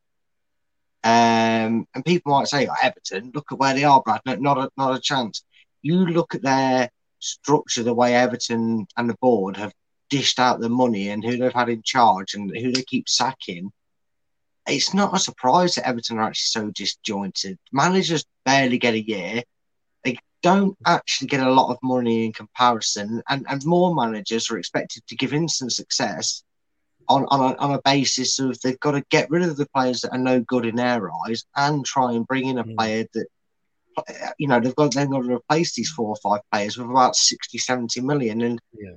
[1.04, 4.22] Um, and people might say, oh, Everton, look at where they are, Brad.
[4.26, 5.43] No, not a, not a chance.
[5.82, 6.89] You look at their
[7.20, 9.74] structure, the way Everton and the board have
[10.10, 13.72] dished out the money and who they've had in charge and who they keep sacking.
[14.68, 17.58] It's not a surprise that Everton are actually so disjointed.
[17.72, 19.43] Managers barely get a year.
[20.42, 25.04] Don't actually get a lot of money in comparison, and, and more managers are expected
[25.08, 26.44] to give instant success
[27.08, 30.02] on on a, on a basis of they've got to get rid of the players
[30.02, 33.28] that are no good in their eyes and try and bring in a player that
[34.38, 37.16] you know they've got they've got to replace these four or five players with about
[37.16, 38.96] 60 70 million and Yeah.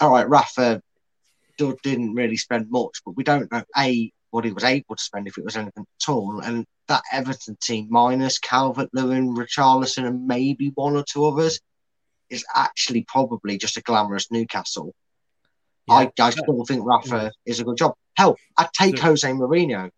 [0.00, 0.82] all right Rafa
[1.56, 5.26] didn't really spend much but we don't know a what he was able to spend
[5.26, 10.26] if it was anything at all and that Everton team minus Calvert Lewin Richarlison and
[10.26, 11.60] maybe one or two others
[12.30, 14.92] is actually probably just a glamorous Newcastle
[15.90, 17.94] I, I still think Rafa is a good job.
[18.14, 19.90] Hell, I'd take Jose Mourinho.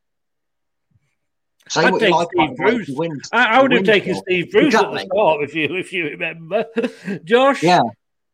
[1.68, 2.88] Say I'd take like Steve Bruce.
[2.90, 3.28] wins.
[3.32, 4.14] I, I would have taken.
[4.14, 6.66] Steve Bruce at the start, if you if you remember.
[7.24, 7.80] Josh, Yeah.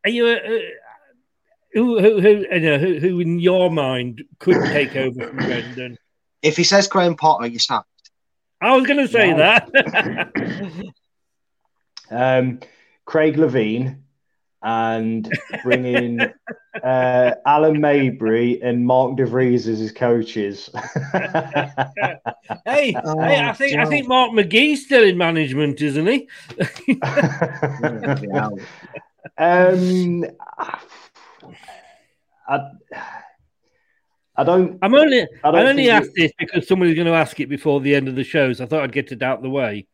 [0.05, 0.26] are you
[1.77, 5.99] who who who, you know, who who in your mind could take over from Brendan?
[6.41, 8.11] If he says Graham Potter, you're sacked.
[8.62, 9.37] I was going to say No.
[9.37, 9.68] that.
[12.09, 12.61] Um,
[13.05, 13.99] Craig Levein
[14.62, 15.29] and
[15.64, 16.33] bring in
[16.85, 20.70] uh, Alan Maybury and Mark DeVries as his coaches.
[22.64, 26.29] hey, Oh, hey, I think I think Mark McGee's still in management, isn't he?
[29.39, 30.24] um,
[32.49, 32.70] I,
[34.36, 34.78] I don't.
[34.82, 37.80] I'm only I I, don't only asked this because somebody's going to ask it before
[37.80, 39.86] the end of the show, so I thought I'd get it out the way.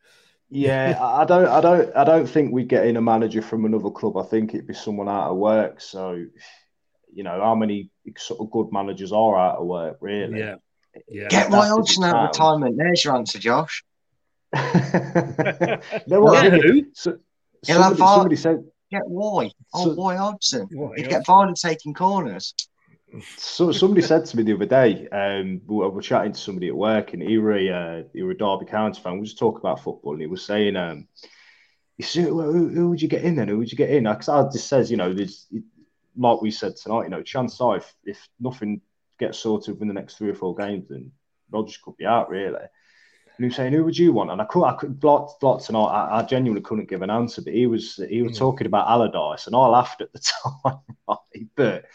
[0.51, 3.65] Yeah, I I don't, I don't, I don't think we'd get in a manager from
[3.65, 4.17] another club.
[4.17, 5.81] I think it'd be someone out of work.
[5.81, 6.25] So,
[7.13, 10.41] you know, how many sort of good managers are out of work, really?
[10.41, 10.57] Yeah,
[11.09, 11.29] yeah.
[11.29, 12.77] Get Roy That's the Hodgson out of retirement.
[12.77, 13.85] There's your answer, Josh.
[16.07, 16.85] No, well, Yeah, who?
[16.93, 17.19] so-
[17.65, 19.51] somebody, somebody said Get Roy.
[19.75, 20.69] Oh, So- Roy Hodgson.
[20.71, 22.55] Roy He'd get Vardy taking corners.
[23.37, 26.77] So somebody said to me the other day, um, we were, chatting to somebody at
[26.77, 29.19] work, and he were a, uh, he were a Derby County fan.
[29.19, 31.09] We just talking about football, and he was saying, um,
[31.99, 33.49] he said, who, who, who would you get in then?
[33.49, 34.05] Who would you get in?
[34.05, 35.47] Because I just says, you know, there's
[36.17, 38.81] like we said tonight, you know, chance are if, if nothing
[39.19, 41.13] gets sorted within the next three or four games, then
[41.51, 42.65] Rodgers could be out really.
[43.43, 44.31] And he was saying, who would you want?
[44.31, 47.53] And I could, I could, like tonight, I, I genuinely couldn't give an answer, but
[47.53, 48.39] he was, he was hmm.
[48.39, 50.21] talking about Allardyce, and I laughed at the
[50.65, 50.79] time,
[51.09, 51.47] right?
[51.57, 51.87] but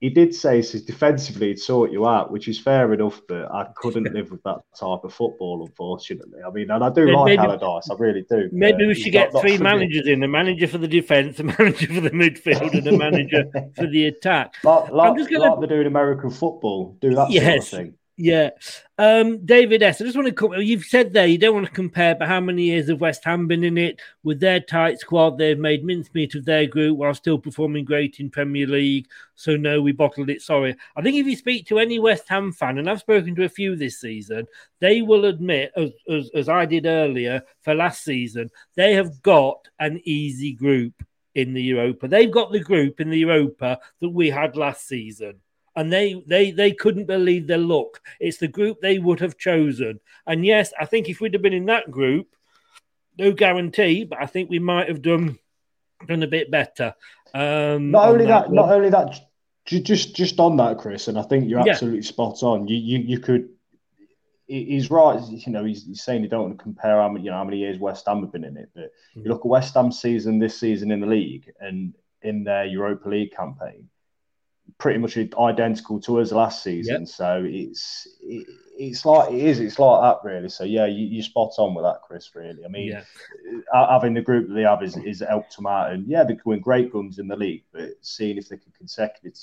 [0.00, 3.48] he did say he says defensively he'd sort you out, which is fair enough, but
[3.52, 6.40] I couldn't live with that type of football, unfortunately.
[6.44, 8.48] I mean, and I do Maybe- like Allardyce, I really do.
[8.50, 9.62] Maybe we should get not three me.
[9.62, 13.44] managers in: a manager for the defence, a manager for the midfield, and a manager
[13.76, 14.56] for the attack.
[14.64, 17.68] Like, like, I'm just gonna- like they do in American football, do that Yes.
[17.68, 17.98] sort of thing.
[18.22, 18.50] Yeah.
[18.98, 20.00] Um, David S.
[20.00, 20.52] I just want to come.
[20.52, 23.48] You've said there you don't want to compare, but how many years have West Ham
[23.48, 25.38] been in it with their tight squad?
[25.38, 29.08] They've made mincemeat of their group while still performing great in Premier League.
[29.34, 30.40] So no, we bottled it.
[30.40, 30.76] Sorry.
[30.94, 33.48] I think if you speak to any West Ham fan, and I've spoken to a
[33.48, 34.46] few this season,
[34.78, 39.66] they will admit, as, as, as I did earlier for last season, they have got
[39.80, 40.94] an easy group
[41.34, 42.06] in the Europa.
[42.06, 45.40] They've got the group in the Europa that we had last season
[45.76, 48.00] and they they they couldn't believe their luck.
[48.20, 50.00] It's the group they would have chosen.
[50.26, 52.28] And yes, I think if we'd have been in that group,
[53.18, 55.38] no guarantee, but I think we might have done
[56.06, 56.94] done a bit better.
[57.34, 58.54] Um, Not on only that, one.
[58.56, 59.20] not only that,
[59.64, 61.72] just just on that, Chris, and I think you're Yeah.
[61.72, 62.66] absolutely spot on.
[62.68, 63.48] You you, you could.
[64.48, 65.18] He's right.
[65.30, 67.44] You know, he's, he's saying you don't want to compare how many, you know, how
[67.44, 68.68] many years West Ham have been in it.
[68.74, 72.66] But you look at West Ham's season this season in the league and in their
[72.66, 73.88] Europa League campaign,
[74.78, 77.06] pretty much identical to us last season.
[77.06, 78.46] So it's it,
[78.76, 79.60] it's like it is.
[79.60, 80.48] It's like that really.
[80.48, 82.30] So yeah, you, you're spot on with that, Chris.
[82.34, 82.64] Really.
[82.64, 83.02] I mean, Yeah.
[83.72, 85.92] uh, having the group that they have is, is helped them out.
[85.92, 89.34] And yeah, they're going great guns in the league, but seeing if they can consecutive,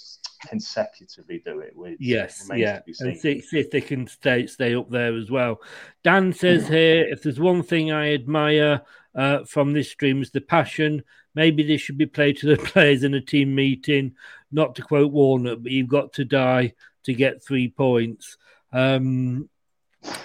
[0.47, 3.07] consecutively do it with Yes, yeah, to be seen.
[3.09, 5.61] and see, see if they can stay stay up there as well.
[6.03, 8.81] Dan says here, if there's one thing I admire
[9.15, 11.03] uh, from this stream is the passion.
[11.35, 14.15] Maybe this should be played to the players in a team meeting.
[14.51, 16.73] Not to quote Warner, but you've got to die
[17.03, 18.37] to get three points.
[18.71, 19.49] Um,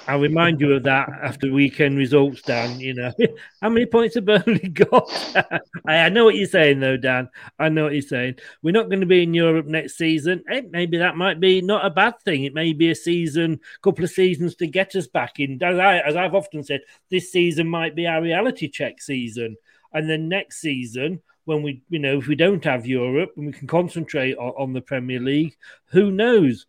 [0.06, 2.78] I'll remind you of that after weekend results, Dan.
[2.78, 3.12] You know,
[3.62, 5.10] how many points have Burnley got?
[5.86, 7.28] I, know what you're saying, though, Dan.
[7.58, 8.36] I know what you're saying.
[8.62, 10.44] We're not going to be in Europe next season.
[10.48, 12.44] Hey, maybe that might be not a bad thing.
[12.44, 15.60] It may be a season, couple of seasons to get us back in.
[15.62, 19.56] As, I, as I've often said, this season might be our reality check season.
[19.94, 23.52] And then next season, when we, you know, if we don't have Europe and we
[23.52, 26.66] can concentrate on, on the Premier League, who knows?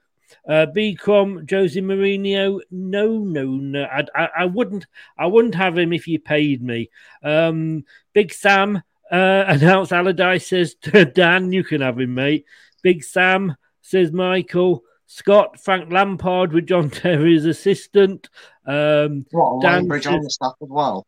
[0.48, 3.84] Uh, Bcom, Jose Mourinho, no, no, no.
[3.84, 4.86] I, I, I, wouldn't,
[5.18, 6.90] I wouldn't have him if you paid me.
[7.24, 8.78] Um, Big Sam
[9.12, 12.46] uh, announced Allardyce says, Dan, you can have him, mate.
[12.82, 14.84] Big Sam says Michael.
[15.08, 18.30] Scott, Frank Lampard with John Terry's assistant.
[18.66, 21.06] Um, what, Dan Bridge on the stuff as well.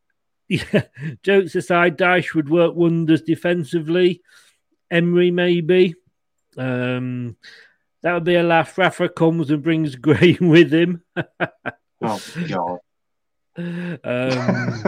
[0.50, 0.84] Yeah,
[1.24, 4.22] jokes aside, Dyche would work wonders defensively.
[4.90, 5.96] Emery, maybe.
[6.58, 7.36] Um,
[8.02, 8.78] that would be a laugh.
[8.78, 11.04] Rafa comes and brings Gray with him.
[12.02, 12.80] oh God.
[13.58, 14.84] Um,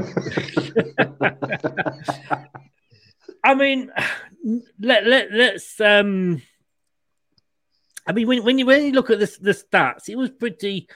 [3.43, 3.91] I mean,
[4.79, 5.81] let let let's.
[5.81, 6.41] Um,
[8.05, 10.87] I mean, when when you when you look at the the stats, it was pretty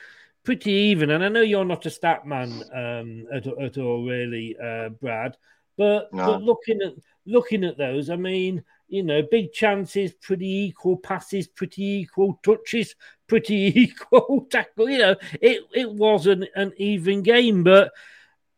[0.44, 1.10] pretty even.
[1.12, 5.38] And I know you're not a stat man um, at, at all, really, uh, Brad.
[5.78, 6.26] But, no.
[6.26, 6.94] but looking at
[7.26, 12.96] looking at those, I mean, you know, big chances, pretty equal, passes, pretty equal, touches,
[13.28, 14.89] pretty equal, tackle.
[14.89, 17.91] You know, it it was an, an even game, but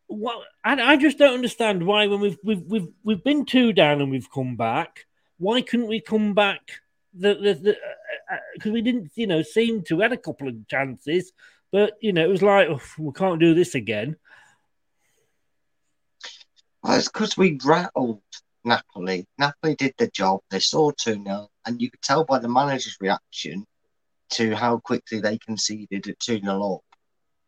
[0.08, 4.02] what I, I just don't understand why when we've we've we've we've been two down
[4.02, 5.06] and we've come back,
[5.38, 6.82] why couldn't we come back?
[7.14, 7.78] The the
[8.56, 11.32] because uh, uh, we didn't, you know, seem to had a couple of chances,
[11.72, 14.16] but you know, it was like we can't do this again.
[16.84, 18.22] Well, it's because we rattled
[18.64, 19.26] Napoli.
[19.38, 20.42] Napoli did the job.
[20.52, 23.66] They saw 2 0, and you could tell by the manager's reaction
[24.32, 26.82] to how quickly they conceded at 2 0 up.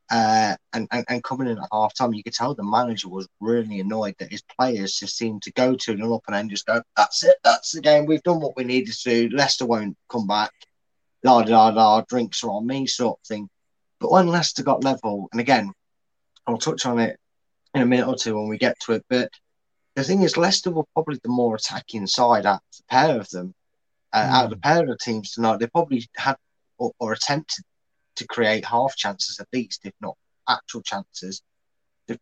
[0.09, 3.27] Uh, and, and, and coming in at half time, you could tell the manager was
[3.41, 6.65] really annoyed that his players just seemed to go 2 0 up and then just
[6.65, 8.05] go, That's it, that's the game.
[8.05, 9.35] We've done what we needed to do.
[9.35, 10.51] Leicester won't come back.
[11.23, 13.49] La da da, drinks are on me, sort of thing.
[13.99, 15.71] But when Leicester got level, and again,
[16.45, 17.19] I'll touch on it
[17.73, 19.29] in a minute or two when we get to it, but
[19.97, 23.27] the thing is, Leicester were probably the more attacking side out of the pair of
[23.29, 23.55] them.
[24.13, 24.29] Uh, mm.
[24.29, 26.35] Out of the pair of the teams tonight, they probably had
[26.77, 27.65] or, or, attempted
[28.15, 30.15] to create half chances at least, if not
[30.47, 31.41] actual chances.
[32.05, 32.19] The,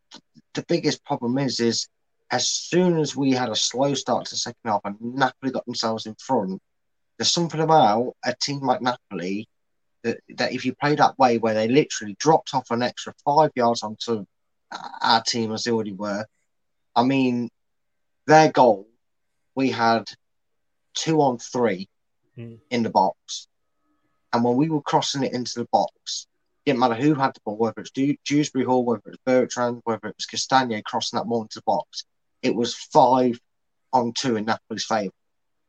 [0.53, 1.89] the biggest problem is, is
[2.31, 5.65] as soon as we had a slow start to the second half and Napoli got
[5.65, 6.61] themselves in front,
[7.17, 9.49] there's something about a team like Napoli
[10.05, 13.51] that, that if you play that way, where they literally dropped off an extra five
[13.55, 14.25] yards onto
[15.01, 16.25] our team as they already were.
[16.95, 17.49] I mean,
[18.27, 18.87] their goal,
[19.55, 20.09] we had
[20.93, 21.89] two on three
[22.37, 22.59] mm.
[22.69, 23.47] in the box.
[24.31, 26.27] And when we were crossing it into the box,
[26.65, 30.07] didn't matter who had the ball, whether it's Dew- Dewsbury Hall, whether it's Bertrand, whether
[30.07, 32.05] it was Castagne crossing that ball into the box,
[32.41, 33.39] it was five
[33.91, 35.13] on two in Napoli's favour.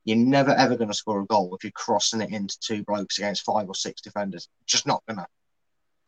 [0.06, 3.18] You're never ever going to score a goal if you're crossing it into two blokes
[3.18, 4.48] against five or six defenders.
[4.66, 5.26] Just not going to.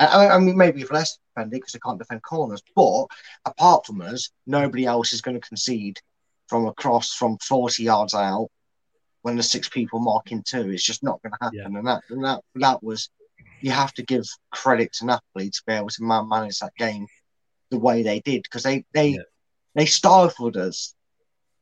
[0.00, 3.06] I mean, maybe if less defending because they can't defend corners, but
[3.44, 5.98] apart from us, nobody else is going to concede
[6.46, 8.48] from across from 40 yards out
[9.22, 10.70] when there's six people marking two.
[10.70, 11.72] It's just not going to happen.
[11.72, 11.78] Yeah.
[11.78, 13.10] And that and that that was
[13.60, 17.06] you have to give credit to Napoli to be able to man- manage that game
[17.70, 19.22] the way they did because they they yeah.
[19.74, 20.94] they stifled us.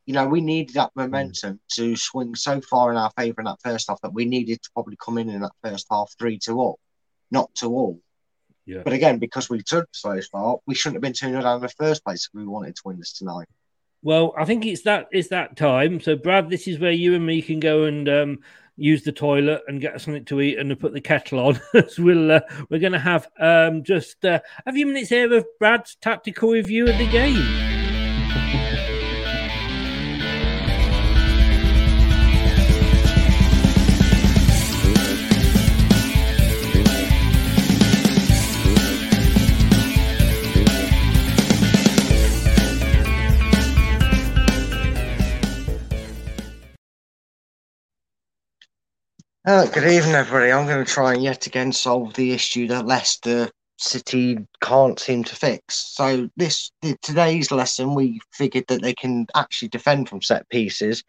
[0.07, 1.75] You know, we needed that momentum mm.
[1.75, 4.71] to swing so far in our favour in that first half that we needed to
[4.73, 6.77] probably come in in that first half three to up,
[7.31, 8.01] not to all.
[8.67, 8.83] Yeah.
[8.85, 11.63] But again, because we took so far, we shouldn't have been 2 0 down in
[11.63, 13.47] the first place if we wanted to win this tonight.
[14.03, 16.01] Well, I think it's that it's that time.
[16.01, 18.39] So, Brad, this is where you and me can go and um,
[18.77, 21.61] use the toilet and get something to eat and put the kettle on.
[21.89, 25.47] so we'll uh, we're going to have um, just uh, a few minutes here of
[25.59, 28.66] Brad's tactical review of the game.
[49.47, 50.51] Uh, good evening, everybody.
[50.51, 55.23] I'm going to try and yet again solve the issue that Leicester City can't seem
[55.23, 55.77] to fix.
[55.95, 61.05] So, this today's lesson, we figured that they can actually defend from set pieces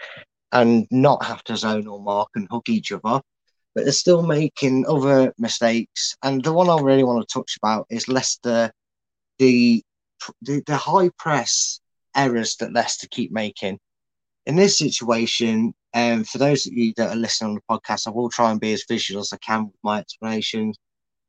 [0.52, 3.22] and not have to zone or mark and hook each other,
[3.74, 6.16] but they're still making other mistakes.
[6.22, 8.72] And the one I really want to touch about is Leicester,
[9.40, 9.82] the
[10.44, 11.80] the, the high press
[12.16, 13.80] errors that Leicester keep making.
[14.48, 18.12] In this situation, and for those of you that are listening on the podcast, I
[18.12, 20.78] will try and be as visual as I can with my explanations.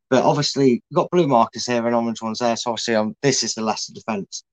[0.09, 2.55] But obviously, you've got blue markers here and orange ones there.
[2.55, 4.45] So obviously, um, this is the Leicester defence.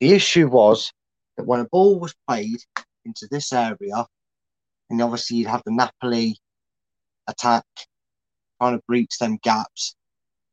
[0.00, 0.90] The issue was
[1.36, 2.60] that when a ball was played
[3.04, 4.06] into this area,
[4.88, 6.38] and obviously you'd have the Napoli
[7.28, 7.64] attack
[8.58, 9.96] trying to breach them gaps,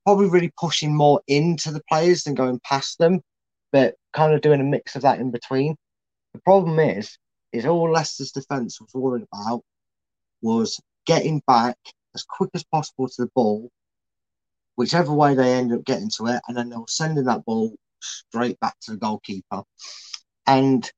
[0.05, 3.21] probably really pushing more into the players than going past them,
[3.71, 5.77] but kind of doing a mix of that in between.
[6.33, 7.17] The problem is,
[7.53, 9.63] is all Leicester's defence was worried about
[10.41, 11.77] was getting back
[12.15, 13.69] as quick as possible to the ball,
[14.75, 17.73] whichever way they end up getting to it, and then they were sending that ball
[18.01, 19.63] straight back to the goalkeeper.
[20.47, 20.89] And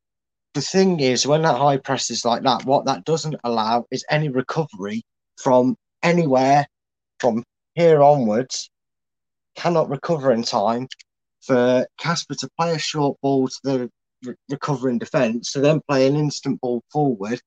[0.54, 4.06] the thing is, when that high press is like that, what that doesn't allow is
[4.10, 5.04] any recovery
[5.38, 6.68] from anywhere
[7.20, 7.44] from
[7.76, 8.70] here onwards.
[9.56, 10.88] Cannot recover in time
[11.42, 13.90] for Kasper to play a short ball to the
[14.26, 17.42] re- recovering defence, to then play an instant ball forward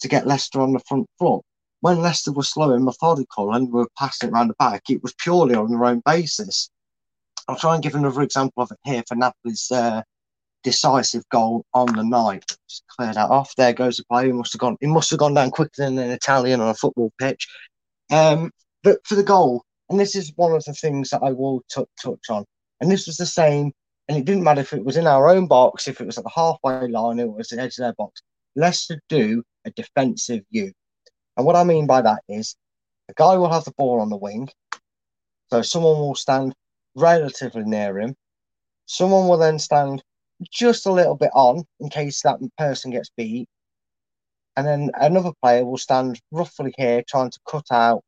[0.00, 1.42] to get Leicester on the front foot.
[1.80, 5.54] When Leicester was slow and methodical and were passing around the back, it was purely
[5.54, 6.70] on their own basis.
[7.46, 10.02] I'll try and give another example of it here for Napoli's uh,
[10.62, 12.44] decisive goal on the night.
[12.68, 13.54] Just clear that off.
[13.56, 14.26] There goes the play.
[14.26, 14.76] He must have gone.
[14.80, 17.46] He must have gone down quicker than an Italian on a football pitch.
[18.10, 18.50] Um,
[18.82, 21.84] but for the goal, and this is one of the things that I will t-
[22.02, 22.44] touch on.
[22.80, 23.72] And this was the same.
[24.08, 26.24] And it didn't matter if it was in our own box, if it was at
[26.24, 28.22] the halfway line, it was the edge of their box.
[28.54, 30.72] Leicester do a defensive U.
[31.36, 32.54] And what I mean by that is
[33.08, 34.48] a guy will have the ball on the wing.
[35.50, 36.54] So someone will stand
[36.94, 38.14] relatively near him.
[38.86, 40.02] Someone will then stand
[40.50, 43.48] just a little bit on in case that person gets beat.
[44.56, 48.02] And then another player will stand roughly here trying to cut out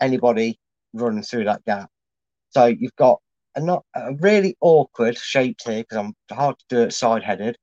[0.00, 0.58] anybody
[0.92, 1.88] running through that gap.
[2.50, 3.20] So you've got
[3.56, 7.56] a not a really awkward shape here because I'm hard to do it side headed,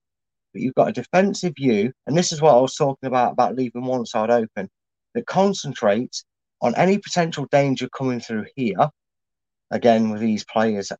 [0.51, 3.55] but you've got a defensive view, and this is what I was talking about about
[3.55, 4.69] leaving one side open
[5.13, 6.25] that concentrates
[6.61, 8.89] on any potential danger coming through here.
[9.71, 10.91] Again, with these players,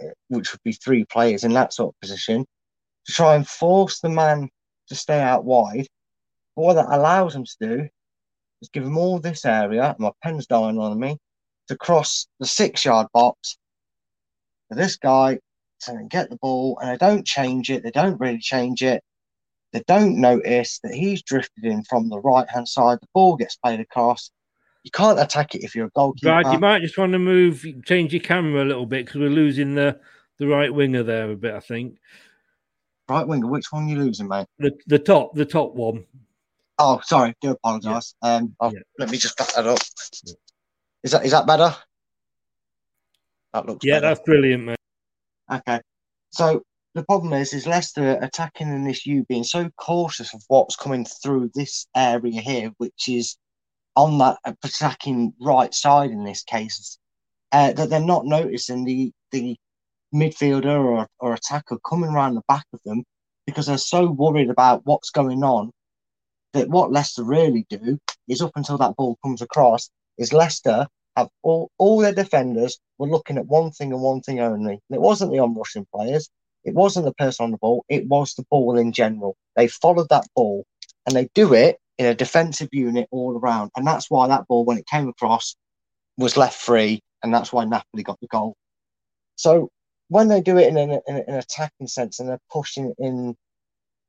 [0.00, 2.46] eh, which would be three players in that sort of position,
[3.06, 4.48] to try and force the man
[4.88, 5.86] to stay out wide.
[6.56, 7.88] But what that allows them to do
[8.62, 11.18] is give them all this area, my pen's dying on me,
[11.68, 13.57] to cross the six yard box
[14.74, 15.38] this guy
[15.82, 17.82] to get the ball, and they don't change it.
[17.82, 19.02] They don't really change it.
[19.72, 22.98] They don't notice that he's drifted in from the right hand side.
[23.00, 24.30] The ball gets played across.
[24.82, 26.40] You can't attack it if you're a goalkeeper.
[26.42, 29.28] Brad, you might just want to move, change your camera a little bit because we're
[29.30, 30.00] losing the
[30.38, 31.52] the right winger there a bit.
[31.54, 31.98] I think.
[33.08, 34.46] Right winger, which one are you losing, mate?
[34.58, 36.04] The the top, the top one.
[36.78, 37.34] Oh, sorry.
[37.40, 38.14] Do apologise.
[38.22, 39.78] Um, I'll- let me just back that up.
[41.02, 41.74] Is that is that better?
[43.52, 44.08] That looks Yeah, better.
[44.08, 44.76] that's brilliant, mate.
[45.52, 45.80] Okay.
[46.30, 46.62] So
[46.94, 51.04] the problem is, is Leicester attacking in this U being so cautious of what's coming
[51.04, 53.36] through this area here, which is
[53.96, 56.98] on that attacking right side in this case,
[57.52, 59.56] uh, that they're not noticing the the
[60.14, 63.04] midfielder or, or attacker coming around the back of them
[63.46, 65.70] because they're so worried about what's going on
[66.54, 70.86] that what Leicester really do is up until that ball comes across is Leicester
[71.18, 74.72] have all, all their defenders were looking at one thing and one thing only.
[74.74, 76.28] And it wasn't the on-rushing players,
[76.64, 79.36] it wasn't the person on the ball, it was the ball in general.
[79.56, 80.64] They followed that ball
[81.06, 83.70] and they do it in a defensive unit all around.
[83.76, 85.56] And that's why that ball, when it came across,
[86.16, 88.54] was left free, and that's why Napoli got the goal.
[89.36, 89.70] So
[90.08, 93.36] when they do it in an, in an attacking sense and they're pushing in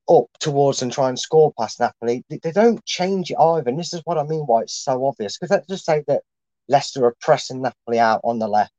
[0.10, 3.70] up towards and try and score past Napoli, they, they don't change it either.
[3.70, 5.38] And this is what I mean why it's so obvious.
[5.38, 6.24] Because let's just say that
[6.70, 8.72] Leicester are pressing Napoli out on the left.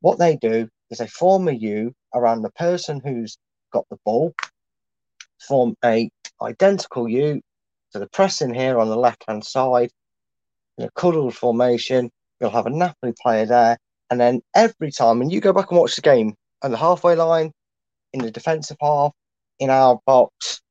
[0.00, 3.36] What they do is they form a U around the person who's
[3.72, 4.32] got the ball,
[5.46, 7.40] form a identical U
[7.92, 9.90] to the pressing here on the left hand side,
[10.78, 12.10] in a cuddled formation.
[12.40, 13.76] You'll have a Napoli player there,
[14.10, 17.14] and then every time, and you go back and watch the game on the halfway
[17.16, 17.52] line,
[18.12, 19.12] in the defensive half,
[19.58, 20.62] in our box,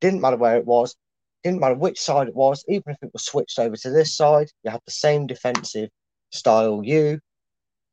[0.00, 0.96] didn't matter where it was,
[1.42, 4.48] didn't matter which side it was, even if it was switched over to this side,
[4.62, 5.90] you had the same defensive
[6.30, 7.18] style U,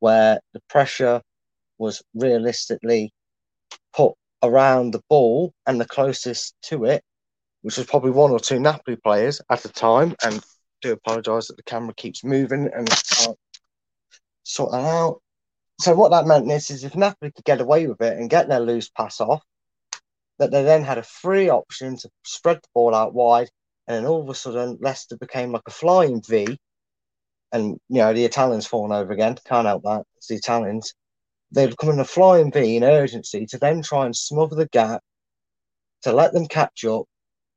[0.00, 1.22] where the pressure
[1.78, 3.12] was realistically
[3.94, 7.02] put around the ball and the closest to it,
[7.62, 10.14] which was probably one or two Napoli players at the time.
[10.22, 10.42] And
[10.80, 13.34] do apologise that the camera keeps moving and I
[14.44, 15.20] sort that out.
[15.80, 18.48] So what that meant is, is if Napoli could get away with it and get
[18.48, 19.42] their loose pass off,
[20.38, 23.48] that they then had a free option to spread the ball out wide,
[23.86, 26.58] and then all of a sudden Leicester became like a flying V,
[27.52, 29.36] and you know the Italians falling over again.
[29.44, 30.04] Can't help that.
[30.16, 30.94] It's the Italians.
[31.50, 35.02] They'd come in a flying V in urgency to then try and smother the gap,
[36.02, 37.06] to let them catch up,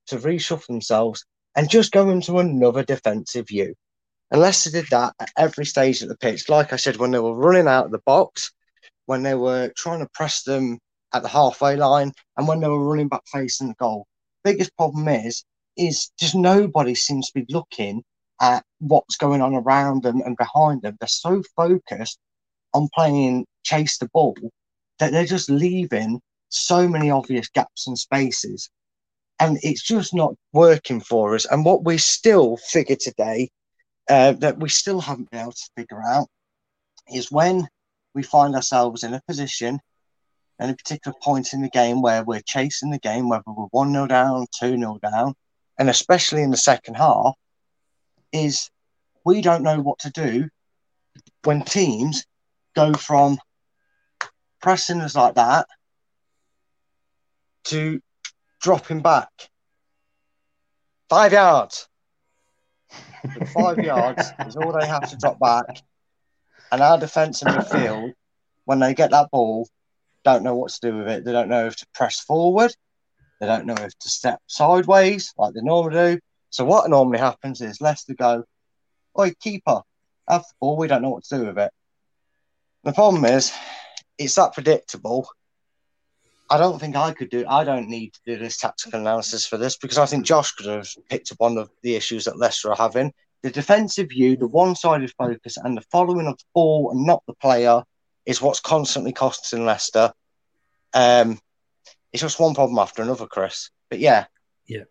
[0.07, 1.25] to reshuffle themselves,
[1.55, 3.75] and just go into another defensive view.
[4.31, 6.47] And Leicester did that at every stage of the pitch.
[6.47, 8.53] Like I said, when they were running out of the box,
[9.05, 10.79] when they were trying to press them
[11.13, 14.07] at the halfway line, and when they were running back facing the goal.
[14.43, 15.43] Biggest problem is,
[15.77, 18.03] is just nobody seems to be looking
[18.41, 20.97] at what's going on around them and behind them.
[20.99, 22.17] They're so focused
[22.73, 24.35] on playing chase the ball
[24.99, 26.19] that they're just leaving
[26.49, 28.69] so many obvious gaps and spaces.
[29.39, 31.45] And it's just not working for us.
[31.45, 33.49] And what we still figure today,
[34.09, 36.27] uh, that we still haven't been able to figure out,
[37.13, 37.67] is when
[38.13, 39.79] we find ourselves in a position
[40.61, 43.91] at a particular point in the game where we're chasing the game, whether we're 1
[43.91, 45.33] 0 down, 2 0 down,
[45.79, 47.33] and especially in the second half,
[48.31, 48.69] is
[49.25, 50.47] we don't know what to do
[51.43, 52.25] when teams
[52.75, 53.39] go from
[54.61, 55.65] pressing us like that
[57.63, 57.99] to
[58.61, 59.29] dropping back
[61.09, 61.87] five yards.
[63.47, 65.81] five yards is all they have to drop back.
[66.71, 68.11] And our defence in the field,
[68.65, 69.67] when they get that ball,
[70.23, 71.25] don't know what to do with it.
[71.25, 72.73] They don't know if to press forward.
[73.39, 76.19] They don't know if to step sideways like they normally do.
[76.51, 78.43] So what normally happens is Leicester go,
[79.17, 79.81] Oi, keeper,
[80.27, 80.77] have the ball.
[80.77, 81.71] We don't know what to do with it.
[82.83, 83.51] The problem is,
[84.17, 85.27] it's that predictable.
[86.49, 87.45] I don't think I could do.
[87.47, 90.65] I don't need to do this tactical analysis for this because I think Josh could
[90.65, 93.13] have picked up one of the issues that Leicester are having.
[93.41, 97.33] The defensive view, the one-sided focus, and the following of the ball and not the
[97.35, 97.83] player
[98.25, 100.11] is what's constantly costing Leicester.
[100.93, 101.39] Um,
[102.13, 103.69] it's just one problem after another, Chris.
[103.89, 104.25] But yeah,
[104.65, 104.83] yeah,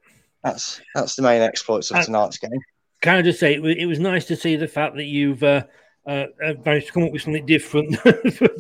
[0.43, 2.51] that's that's the main exploits of And- tonight's game.
[3.03, 5.43] Can I just say it was, it was nice to see the fact that you've
[5.43, 5.63] uh,
[6.07, 8.13] uh, uh, managed to come up with something different for,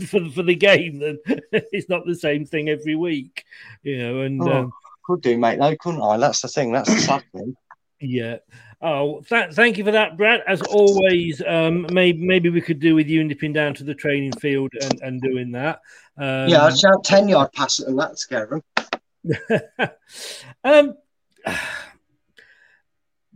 [0.06, 1.02] for, for the game.
[1.52, 3.44] It's not the same thing every week,
[3.82, 4.20] you know.
[4.22, 4.72] And Oh, um,
[5.04, 5.58] could do, mate.
[5.58, 6.16] No, couldn't I?
[6.16, 6.72] That's the thing.
[6.72, 7.54] That's the sad thing.
[8.00, 8.36] Yeah.
[8.82, 10.42] Oh, th- thank you for that, Brad.
[10.46, 14.32] As always, um, maybe maybe we could do with you nipping down to the training
[14.32, 15.80] field and, and doing that.
[16.16, 18.62] Um, yeah, I'd shout ten yard pass it and that scare them.
[20.64, 20.94] um,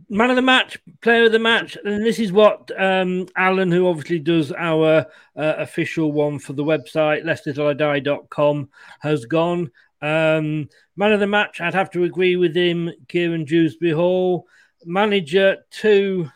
[0.09, 3.87] man of the match, player of the match, and this is what um, Alan, who
[3.87, 5.05] obviously does our
[5.35, 8.69] uh, official one for the website, leicestertillidie.com,
[8.99, 9.71] has gone.
[10.01, 14.47] Um, man of the match, I'd have to agree with him, Kieran Dewsbury Hall.
[14.85, 16.29] Manager two,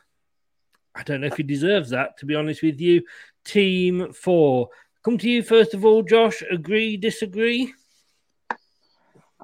[0.96, 3.04] I don't know if he deserves that, to be honest with you.
[3.46, 4.70] Team four.
[5.04, 6.44] Come to you first of all, Josh.
[6.52, 7.74] Agree, disagree?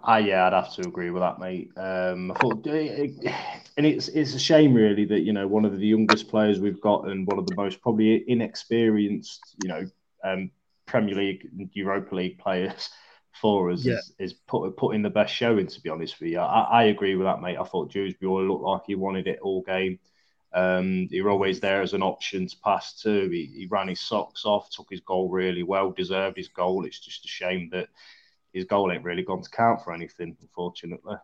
[0.04, 1.72] Ah, yeah, I'd have to agree with that, mate.
[1.78, 5.88] Um, I thought, and it's it's a shame, really, that you know one of the
[5.88, 9.86] youngest players we've got and one of the most probably inexperienced, you know,
[10.24, 10.52] um,
[10.86, 12.90] Premier League, and Europa League players
[13.42, 13.96] for us Yeah.
[13.96, 15.68] is, is put putting the best showing.
[15.68, 17.58] To be honest with you, I, I agree with that, mate.
[17.58, 20.00] I thought Dewsbury Hall looked like he wanted it all game.
[20.54, 23.30] Um, you were always there as an option to pass to.
[23.30, 26.86] He, he ran his socks off, took his goal really well, deserved his goal.
[26.86, 27.90] It's just a shame that
[28.54, 31.18] his goal ain't really gone to count for anything, unfortunately.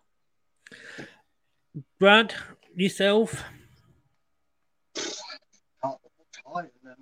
[1.97, 2.33] Brad,
[2.75, 3.43] yourself?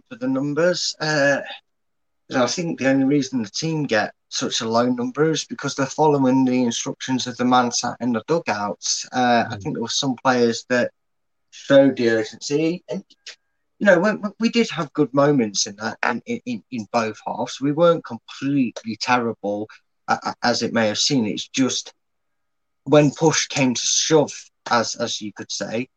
[0.10, 0.96] for the numbers.
[1.00, 1.46] Uh, and
[2.32, 5.88] I think the only reason the team get such a low number is because they're
[5.88, 9.08] following the instructions of the man sat in the dugouts.
[9.12, 10.92] Uh, I think there were some players that
[11.50, 13.04] showed the urgency, and
[13.80, 17.18] you know, when, when we did have good moments in that, in, in, in both
[17.26, 17.62] halves.
[17.62, 19.70] We weren't completely terrible
[20.08, 21.28] uh, as it may have seemed.
[21.28, 21.94] It's just
[22.84, 24.34] when push came to shove,
[24.70, 25.88] as as you could say,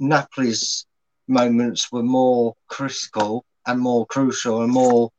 [0.00, 0.86] Napoli's
[1.28, 5.10] moments were more critical and more crucial and more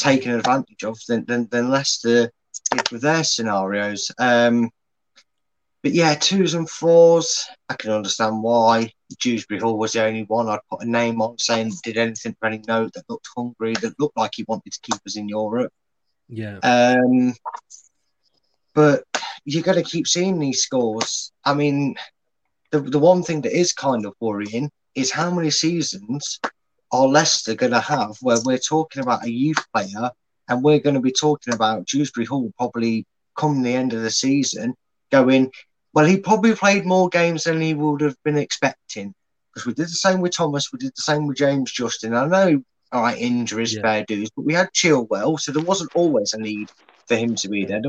[0.00, 2.30] taken advantage of than, than, than Leicester
[2.70, 4.10] did with their scenarios.
[4.18, 4.70] Um,
[5.82, 8.92] but yeah, twos and fours, I can understand why.
[9.18, 12.46] Dewsbury Hall was the only one I'd put a name on saying did anything for
[12.46, 15.72] any note that looked hungry, that looked like he wanted to keep us in Europe.
[16.28, 16.58] Yeah.
[16.58, 17.34] Um,
[18.74, 19.04] but
[19.44, 21.32] you got to keep seeing these scores.
[21.44, 21.96] I mean,
[22.70, 26.40] the the one thing that is kind of worrying is how many seasons
[26.92, 30.10] are Leicester going to have where we're talking about a youth player
[30.48, 33.06] and we're going to be talking about Dewsbury Hall probably
[33.36, 34.74] come the end of the season
[35.10, 35.50] going,
[35.92, 39.14] well, he probably played more games than he would have been expecting.
[39.52, 42.14] Because we did the same with Thomas, we did the same with James Justin.
[42.14, 42.62] I know,
[42.92, 46.70] all right, injuries, fair dues, but we had Chilwell, so there wasn't always a need
[47.06, 47.80] for him to be there.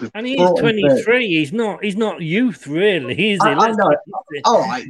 [0.00, 1.28] We've And he's brought in Bert- 23.
[1.28, 1.84] He's not.
[1.84, 3.40] He's not youth, really, is?
[3.40, 3.96] I, I know.
[4.44, 4.86] All right.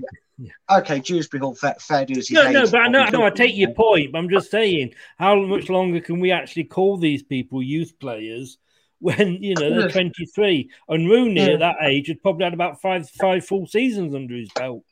[0.71, 2.31] Okay, Dewsbury Hall, fair, fair dues.
[2.31, 4.13] No, no, but I know, no, I take your point.
[4.13, 8.59] But I'm just saying, how much longer can we actually call these people youth players
[8.99, 10.71] when you know they're 23?
[10.89, 11.55] And Rooney Yeah.
[11.55, 14.85] at that age had probably had about five five full seasons under his belt.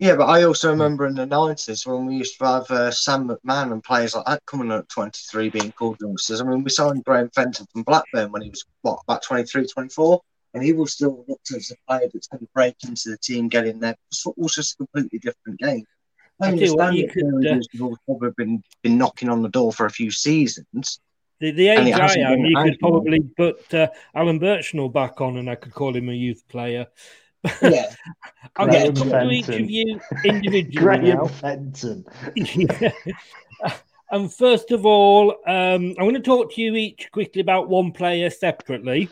[0.00, 3.28] Yeah, but I also remember in the nineties when we used to have uh, Sam
[3.28, 6.40] McMahon and players like that coming up at 23 being called youngsters.
[6.40, 10.22] I mean, we signed Graham Fenton from Blackburn when he was what about 23, 24,
[10.54, 13.48] and he will still looked as a player that's going to break into the team,
[13.48, 13.96] get in there.
[14.12, 15.84] Football's just a completely different game.
[16.40, 18.98] I I tell you what, understand you that could, Gary uh, Wilson's probably been been
[18.98, 21.00] knocking on the door for a few seasons.
[21.40, 22.92] The, the age I am, you could as long.
[22.92, 26.86] probably put uh, Alan Birchenall back on, and I could call him a youth player.
[27.62, 27.94] Yeah,
[28.56, 31.26] I'll Graham get to come to each of you individually Graham now.
[31.26, 32.04] Fenton.
[32.34, 32.92] Yeah.
[34.12, 37.92] And first of all, um, I'm going to talk to you each quickly about one
[37.92, 39.08] player separately.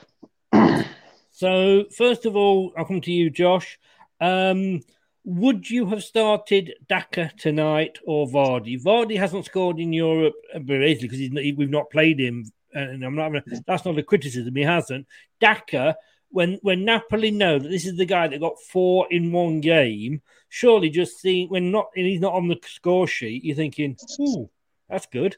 [1.39, 3.79] So, first of all, I'll come to you, Josh.
[4.21, 4.81] Um,
[5.23, 8.83] would you have started Daka tonight or Vardy?
[8.83, 10.35] Vardy hasn't scored in Europe
[10.67, 13.31] basically because not, we've not played him, and I'm not.
[13.69, 14.57] That's not a criticism.
[14.57, 15.07] He hasn't.
[15.39, 15.97] Daka,
[16.31, 20.23] when when Napoli know that this is the guy that got four in one game,
[20.49, 24.51] surely just seeing when not and he's not on the score sheet, you're thinking, "Ooh,
[24.89, 25.37] that's good."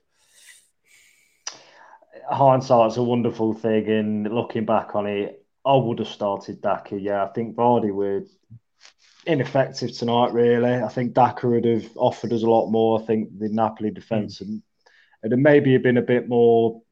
[2.31, 6.99] hindsight's a wonderful thing, and looking back on it, I would have started Daka.
[6.99, 8.25] Yeah, I think Vardy were
[9.27, 10.33] ineffective tonight.
[10.33, 13.01] Really, I think Daka would have offered us a lot more.
[13.01, 14.63] I think the Napoli defence and
[15.23, 16.83] and then maybe have been a bit more,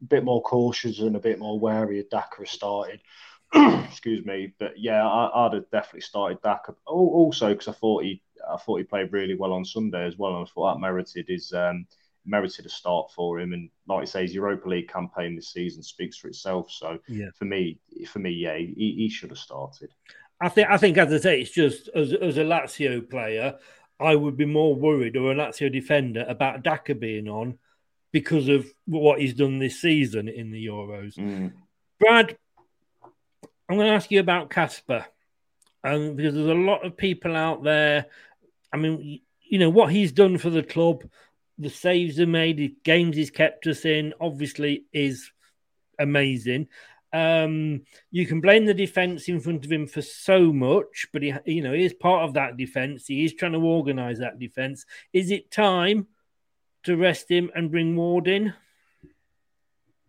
[0.00, 3.00] a bit more cautious and a bit more wary of Daka started.
[3.54, 6.74] Excuse me, but yeah, I, I'd have definitely started Daka.
[6.86, 10.36] Also, because I thought he, I thought he played really well on Sunday as well,
[10.36, 11.86] and I thought that merited his um,
[12.28, 13.52] merited a start for him.
[13.52, 16.70] And like you say, his Europa League campaign this season speaks for itself.
[16.70, 17.30] So Yeah.
[17.34, 19.90] for me, for me, yeah, he, he should have started.
[20.40, 23.56] I think, I think, as I say, it's just as, as a Lazio player,
[23.98, 27.58] I would be more worried, or a Lazio defender, about Daka being on
[28.12, 31.16] because of what he's done this season in the Euros.
[31.98, 32.38] Brad,
[33.68, 35.04] I'm going to ask you about Kasper,
[35.82, 38.06] um, because there's a lot of people out there.
[38.72, 41.02] I mean, you know what he's done for the club,
[41.58, 45.30] the saves are made, the games he's kept us in, obviously is
[45.98, 46.68] amazing.
[47.12, 51.34] Um, you can blame the defense in front of him for so much, but he,
[51.46, 53.06] you know, he is part of that defense.
[53.06, 54.84] He is trying to organize that defense.
[55.12, 56.06] Is it time
[56.84, 58.52] to rest him and bring Ward in?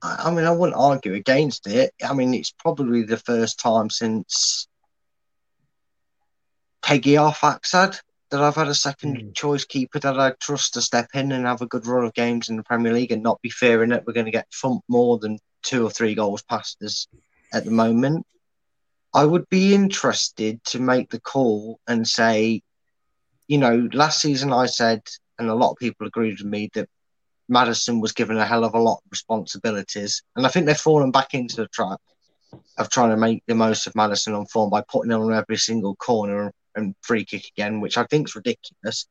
[0.01, 1.93] I mean, I wouldn't argue against it.
[2.05, 4.67] I mean, it's probably the first time since
[6.81, 7.99] Pegguy Arphexad
[8.29, 9.31] that I've had a second hmm.
[9.33, 12.49] choice keeper that I trust to step in and have a good run of games
[12.49, 15.17] in the Premier League and not be fearing that we're going to get thumped more
[15.17, 17.07] than two or three goals past us
[17.53, 18.25] at the moment.
[19.13, 22.61] I would be interested to make the call and say,
[23.47, 25.01] you know, last season I said,
[25.39, 26.87] and a lot of people agreed with me, that
[27.47, 30.21] Maddison was given a hell of a lot of responsibilities.
[30.35, 31.99] And I think they've fallen back into the trap
[32.77, 35.57] of trying to make the most of Maddison on form by putting him on every
[35.57, 36.53] single corner and
[37.01, 39.07] free kick again, which I think is ridiculous.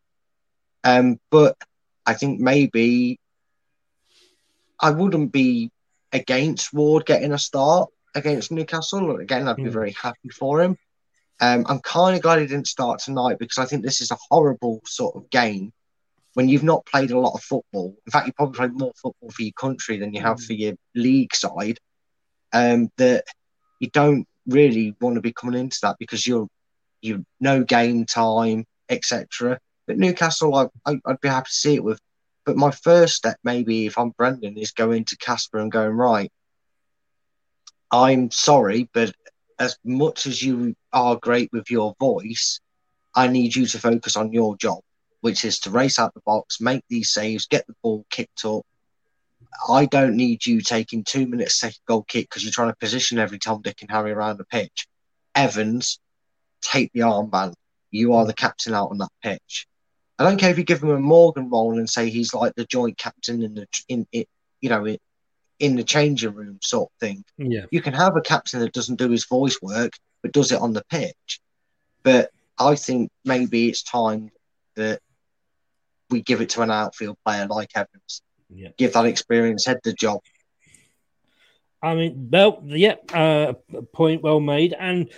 [0.85, 1.57] Um, but
[2.07, 3.19] I think maybe
[4.81, 5.71] I wouldn't be
[6.13, 9.17] against Ward getting a start against Newcastle.
[9.17, 9.73] Again, I'd be Mm.
[9.73, 10.77] very happy for him.
[11.41, 14.19] Um, I'm kind of glad he didn't start tonight because I think this is a
[14.29, 15.73] horrible sort of game
[16.35, 17.95] when you've not played a lot of football.
[18.07, 20.75] In fact, you probably played more football for your country than you have for your
[20.95, 21.79] league side.
[22.53, 23.25] Um, that
[23.79, 26.49] you don't really want to be coming into that because you're
[27.01, 29.59] you no game time, etc.
[29.87, 32.01] But Newcastle, I, I, I'd be happy to see it with.
[32.45, 36.33] But my first step, maybe if I'm Brendan, is going to Kasper and going right.
[37.91, 39.13] I'm sorry, but
[39.59, 42.61] as much as you are great with your voice,
[43.15, 44.81] I need you to focus on your job,
[45.21, 48.63] which is to race out the box, make these saves, get the ball kicked up.
[49.69, 53.19] I don't need you taking two minutes take goal kick because you're trying to position
[53.19, 54.87] every Tom, Dick, and Harry around the pitch.
[55.35, 55.99] Evans,
[56.61, 57.55] take the armband.
[57.91, 59.67] You are the captain out on that pitch.
[60.19, 62.65] I don't care if you give him a Morgan role and say he's like the
[62.65, 64.29] joint captain in the in it,
[64.61, 64.99] you know, in,
[65.59, 67.25] in the changing room sort of thing.
[67.37, 67.67] Yeah.
[67.71, 70.73] You can have a captain that doesn't do his voice work but does it on
[70.73, 71.41] the pitch.
[72.03, 74.31] But I think maybe it's time
[74.77, 75.01] that
[76.11, 78.23] we give it to an outfield player like Evans.
[78.51, 78.69] Yeah.
[78.77, 80.21] Give that experience, head the job.
[81.83, 83.53] I mean, well, yeah, uh,
[83.93, 84.75] point well made.
[84.79, 85.11] And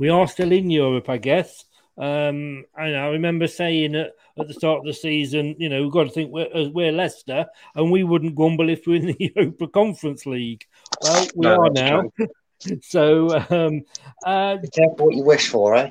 [0.00, 1.66] we are still in Europe, I guess.
[1.98, 5.92] Um, and I remember saying at, at the start of the season, you know, we've
[5.92, 7.44] got to think we're, uh, we're Leicester
[7.74, 10.64] and we wouldn't grumble if we're in the Europa Conference League.
[11.02, 12.10] Well, we No, are now.
[12.80, 13.82] so, um,
[14.24, 15.90] uh, Be careful what you wish for, eh?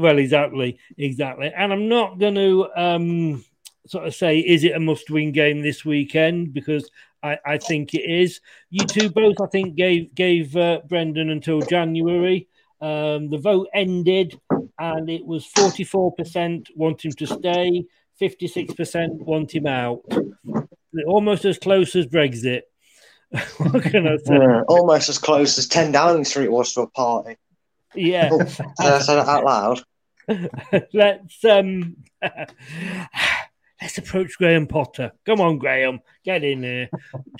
[0.00, 1.52] Well, exactly, exactly.
[1.56, 3.44] And I'm not going to um,
[3.86, 6.52] sort of say, is it a must win game this weekend?
[6.52, 6.90] Because
[7.22, 8.40] I, I think it is.
[8.70, 12.48] You two both, I think, gave gave uh, Brendan until January.
[12.80, 14.40] Um, the vote ended,
[14.78, 17.84] and it was 44% want him to stay,
[18.20, 20.02] 56% want him out.
[21.06, 22.62] Almost as close as Brexit.
[23.58, 24.34] what can I say?
[24.34, 27.36] Yeah, almost as close as 10 Downing Street was to a party.
[27.94, 28.30] Yeah.
[28.32, 28.40] Oh,
[28.80, 29.82] I say that out loud?
[30.92, 31.96] let's um
[33.80, 35.12] let's approach Graham Potter.
[35.26, 36.88] Come on, Graham, get in there.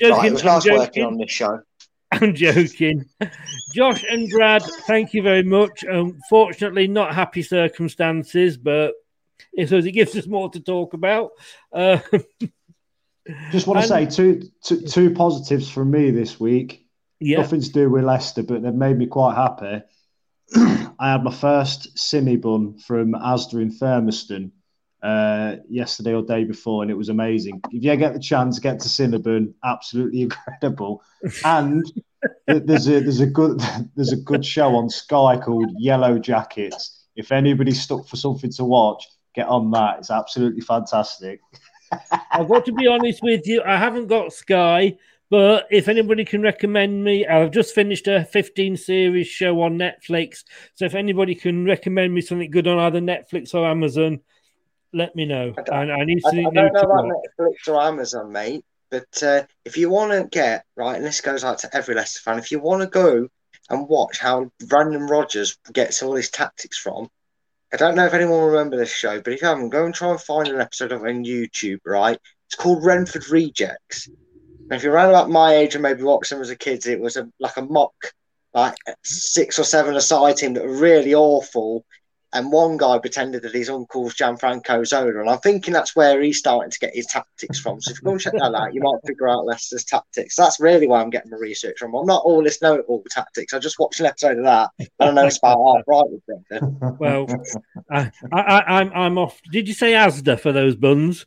[0.03, 0.79] Right, it was nice joking.
[0.79, 1.61] working on this show.
[2.13, 3.05] I'm joking.
[3.75, 5.85] Josh and Brad, thank you very much.
[5.85, 8.95] Unfortunately, not happy circumstances, but
[9.53, 11.31] it, it gives us more to talk about.
[11.73, 11.99] Uh,
[13.53, 16.87] Just want to And- say two, two, two positives from me this week.
[17.21, 17.39] Yeah.
[17.39, 19.83] Nothing to do with Leicester, but they've made me quite happy.
[20.99, 24.51] I had my first simi bun from Asda in Thurmaston
[25.03, 27.61] uh, yesterday or day before, and it was amazing.
[27.71, 31.03] If you get the chance, get to Cinnabon, absolutely incredible.
[31.45, 31.85] And
[32.47, 33.61] there's a there's a good
[33.97, 37.05] there's a good show on Sky called Yellow Jackets.
[37.17, 39.99] If anybody's stuck for something to watch, get on that.
[39.99, 41.41] It's absolutely fantastic.
[42.31, 43.63] I've got to be honest with you.
[43.67, 44.97] I haven't got Sky,
[45.29, 50.45] but if anybody can recommend me, I've just finished a 15 series show on Netflix.
[50.75, 54.21] So if anybody can recommend me something good on either Netflix or Amazon,
[54.93, 55.55] let me know.
[55.71, 57.05] I, I need I, I something don't know to about.
[57.05, 61.45] Netflix or Amazon, mate, but uh, if you want to get, right, and this goes
[61.45, 63.29] out to every Leicester fan, if you want to go
[63.69, 67.09] and watch how Brendan Rodgers gets all his tactics from,
[67.73, 69.95] I don't know if anyone will remember this show, but if you haven't, go and
[69.95, 72.19] try and find an episode of it on YouTube, right?
[72.47, 74.09] It's called Renford Rejects.
[74.09, 76.99] And if you're around about my age and maybe watched them as a kid, it
[77.01, 77.95] was a, like a mock,
[78.53, 81.85] like six or seven aside team that were really awful.
[82.33, 85.21] And one guy pretended that his uncle's Gianfranco Zola.
[85.21, 87.81] And I'm thinking that's where he's starting to get his tactics from.
[87.81, 90.37] So if you go and check that out, you might figure out Leicester's tactics.
[90.37, 91.93] That's really where I'm getting my research from.
[91.95, 93.53] I'm not all this know it all tactics.
[93.53, 94.71] I just watched an episode of that.
[94.79, 96.97] And I know it's about half right with Brendan.
[97.01, 97.27] Well,
[97.91, 99.41] I, I, I, I'm I'm off.
[99.51, 101.27] Did you say Asda for those buns?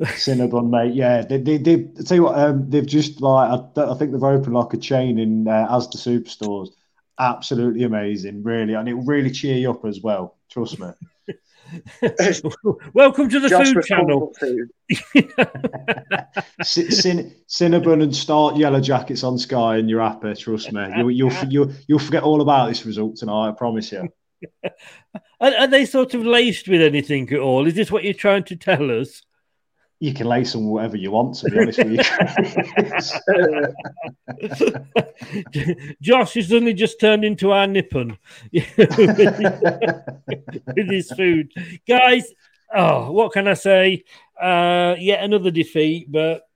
[0.00, 0.94] Cinnabon, mate.
[0.94, 4.22] Yeah, they, they, they tell you what, um, they've just like I, I think they've
[4.22, 6.68] opened like a chain in uh, Asda superstores.
[7.18, 10.33] Absolutely amazing, really, and it will really cheer you up as well.
[10.50, 10.88] Trust me.
[12.92, 14.32] Welcome to the food channel.
[14.38, 14.70] food.
[16.62, 20.34] Cin- Cin- Cinnabon and start Yellow Jackets on Sky, and you're happy.
[20.34, 20.86] Trust me.
[20.96, 23.48] You, you'll you'll you'll forget all about this result tonight.
[23.48, 24.08] I promise you.
[25.40, 27.66] Are, are they sort of laced with anything at all?
[27.66, 29.22] Is this what you're trying to tell us?
[30.04, 31.36] You can lace them whatever you want.
[31.36, 31.92] To be honest with
[35.52, 35.94] you.
[36.02, 38.18] Josh has suddenly just turned into our nippon
[38.52, 38.68] with
[40.76, 41.54] his food.
[41.88, 42.30] Guys,
[42.74, 44.04] oh, what can I say?
[44.38, 46.46] Uh, yet another defeat, but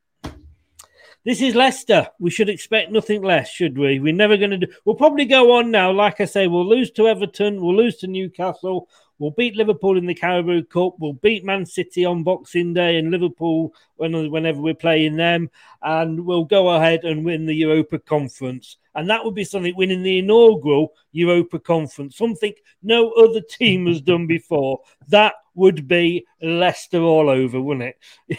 [1.25, 2.09] this is Leicester.
[2.19, 3.99] We should expect nothing less, should we?
[3.99, 4.66] We're never going to do.
[4.85, 5.91] We'll probably go on now.
[5.91, 7.62] Like I say, we'll lose to Everton.
[7.62, 8.91] We'll lose to Newcastle.
[9.19, 10.95] We'll beat Liverpool in the Carabao Cup.
[10.99, 15.51] We'll beat Man City on Boxing Day and Liverpool when, whenever we're playing them.
[15.82, 18.77] And we'll go ahead and win the Europa Conference.
[18.95, 24.01] And that would be something winning the inaugural Europa Conference, something no other team has
[24.01, 24.81] done before.
[25.09, 27.95] That would be Leicester all over, wouldn't
[28.28, 28.39] it?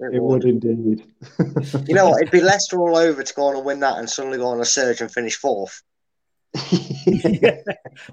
[0.00, 1.04] it would indeed.
[1.86, 2.22] You know what?
[2.22, 4.60] It'd be Leicester all over to go on and win that and suddenly go on
[4.60, 5.82] a surge and finish fourth.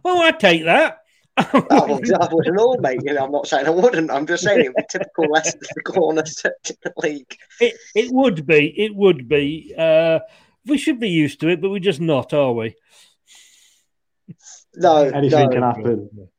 [0.04, 1.05] Well, I'd take that.
[1.38, 3.02] I would, I wouldn't all, mate.
[3.04, 4.10] You know, I'm not saying I wouldn't.
[4.10, 7.36] I'm just saying it'd be typical Leicester to go on a the league.
[7.60, 8.68] It, it would be.
[8.80, 9.76] It would be.
[9.78, 10.20] Uh,
[10.66, 12.76] we should be used to it, but we're just not, are we?
[14.76, 15.50] No, Anything no.
[15.50, 16.30] can happen.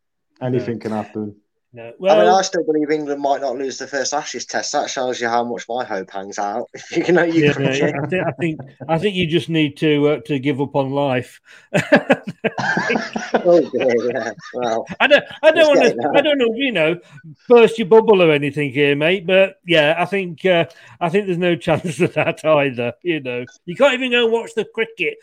[0.40, 1.36] Anything can happen.
[1.72, 1.82] No.
[1.82, 4.72] I mean, Well, I still believe England might not lose the first Ashes test.
[4.72, 6.68] That shows you how much my hope hangs out.
[6.96, 10.08] You know you yeah, mate, I think I think I think you just need to
[10.08, 11.40] uh, to give up on life.
[13.34, 14.32] oh dear, yeah.
[14.54, 16.12] Well, I don't, I don't want to.
[16.16, 16.98] I don't know, you know,
[17.48, 19.26] burst your bubble or anything here, mate.
[19.26, 20.66] But yeah, I think, uh,
[21.00, 22.94] I think there's no chance of that either.
[23.02, 25.18] You know, you can't even go and watch the cricket.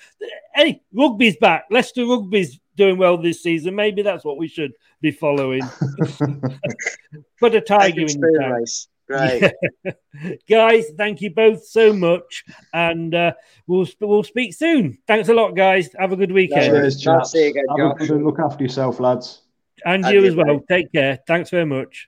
[0.53, 1.65] Hey, rugby's back.
[1.71, 3.75] Leicester rugby's doing well this season.
[3.75, 4.71] Maybe that's what we should
[5.01, 5.61] be following.
[7.39, 8.53] Put a tiger in spoon your tank.
[8.55, 8.87] race.
[9.07, 9.51] Great.
[10.49, 10.85] guys.
[10.97, 13.33] Thank you both so much, and uh,
[13.67, 14.97] we'll we'll speak soon.
[15.07, 15.89] Thanks a lot, guys.
[15.99, 16.65] Have a good weekend.
[16.71, 17.31] Cheers, Nice chaps.
[17.31, 18.21] see you again, Have a good.
[18.23, 19.41] Look after yourself, lads.
[19.85, 20.45] And And you you, as well.
[20.45, 20.61] mate.
[20.69, 21.19] Take care.
[21.27, 22.07] Thanks very much.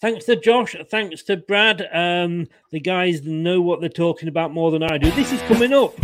[0.00, 0.74] Thanks to Josh.
[0.90, 1.86] Thanks to Brad.
[1.92, 5.10] Um, the guys know what they're talking about more than I do.
[5.12, 5.94] This is coming up.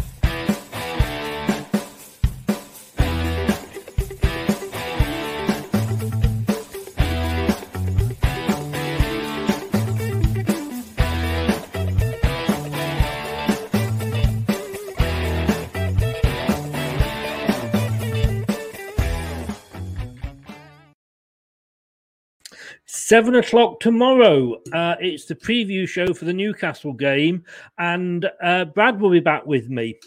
[23.10, 24.62] Seven o'clock tomorrow.
[24.72, 27.42] Uh, it's the preview show for the Newcastle game,
[27.76, 29.98] and uh, Brad will be back with me.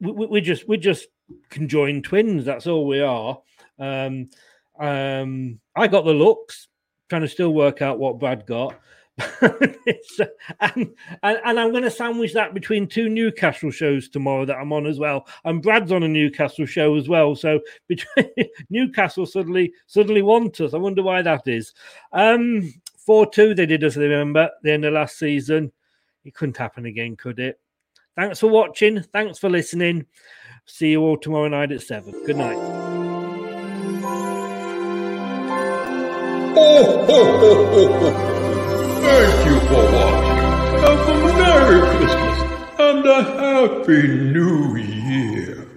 [0.00, 1.08] We, we, we just we just
[1.50, 2.46] conjoined twins.
[2.46, 3.38] That's all we are.
[3.78, 4.30] Um,
[4.78, 6.68] um, I got the looks,
[7.10, 8.80] trying to still work out what Brad got.
[9.40, 14.72] and, and, and I'm going to sandwich that between two Newcastle shows tomorrow that I'm
[14.72, 15.26] on as well.
[15.44, 17.34] And Brad's on a Newcastle show as well.
[17.34, 18.30] So between
[18.70, 20.74] Newcastle suddenly suddenly want us.
[20.74, 21.72] I wonder why that is.
[22.12, 23.96] Um, four two they did us.
[23.96, 25.72] Remember the end of last season.
[26.24, 27.58] It couldn't happen again, could it?
[28.16, 29.02] Thanks for watching.
[29.02, 30.06] Thanks for listening.
[30.66, 32.12] See you all tomorrow night at seven.
[32.26, 32.58] Good night.
[36.62, 38.39] Oh, ho, ho.
[39.02, 40.40] Thank you for watching.
[40.84, 45.68] Have a Merry Christmas and a Happy New Year.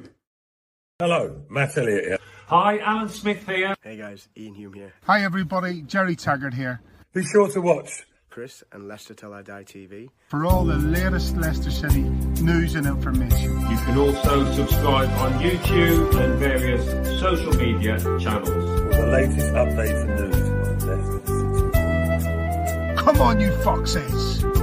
[0.99, 2.17] Hello, Matt Elliott here.
[2.47, 3.75] Hi, Alan Smith here.
[3.81, 4.93] Hey guys, Iain Hume here.
[5.05, 6.81] Hi everybody, Gerry Taggart here.
[7.13, 10.09] Be sure to watch Chris and Leicester Till I Die TV.
[10.29, 12.01] For all the latest Leicester City
[12.41, 13.51] news and information.
[13.69, 16.85] You can also subscribe on YouTube and various
[17.19, 18.47] social media channels.
[18.49, 21.22] for the latest updates and news on Leicester City.
[23.03, 24.62] Come on, you foxes!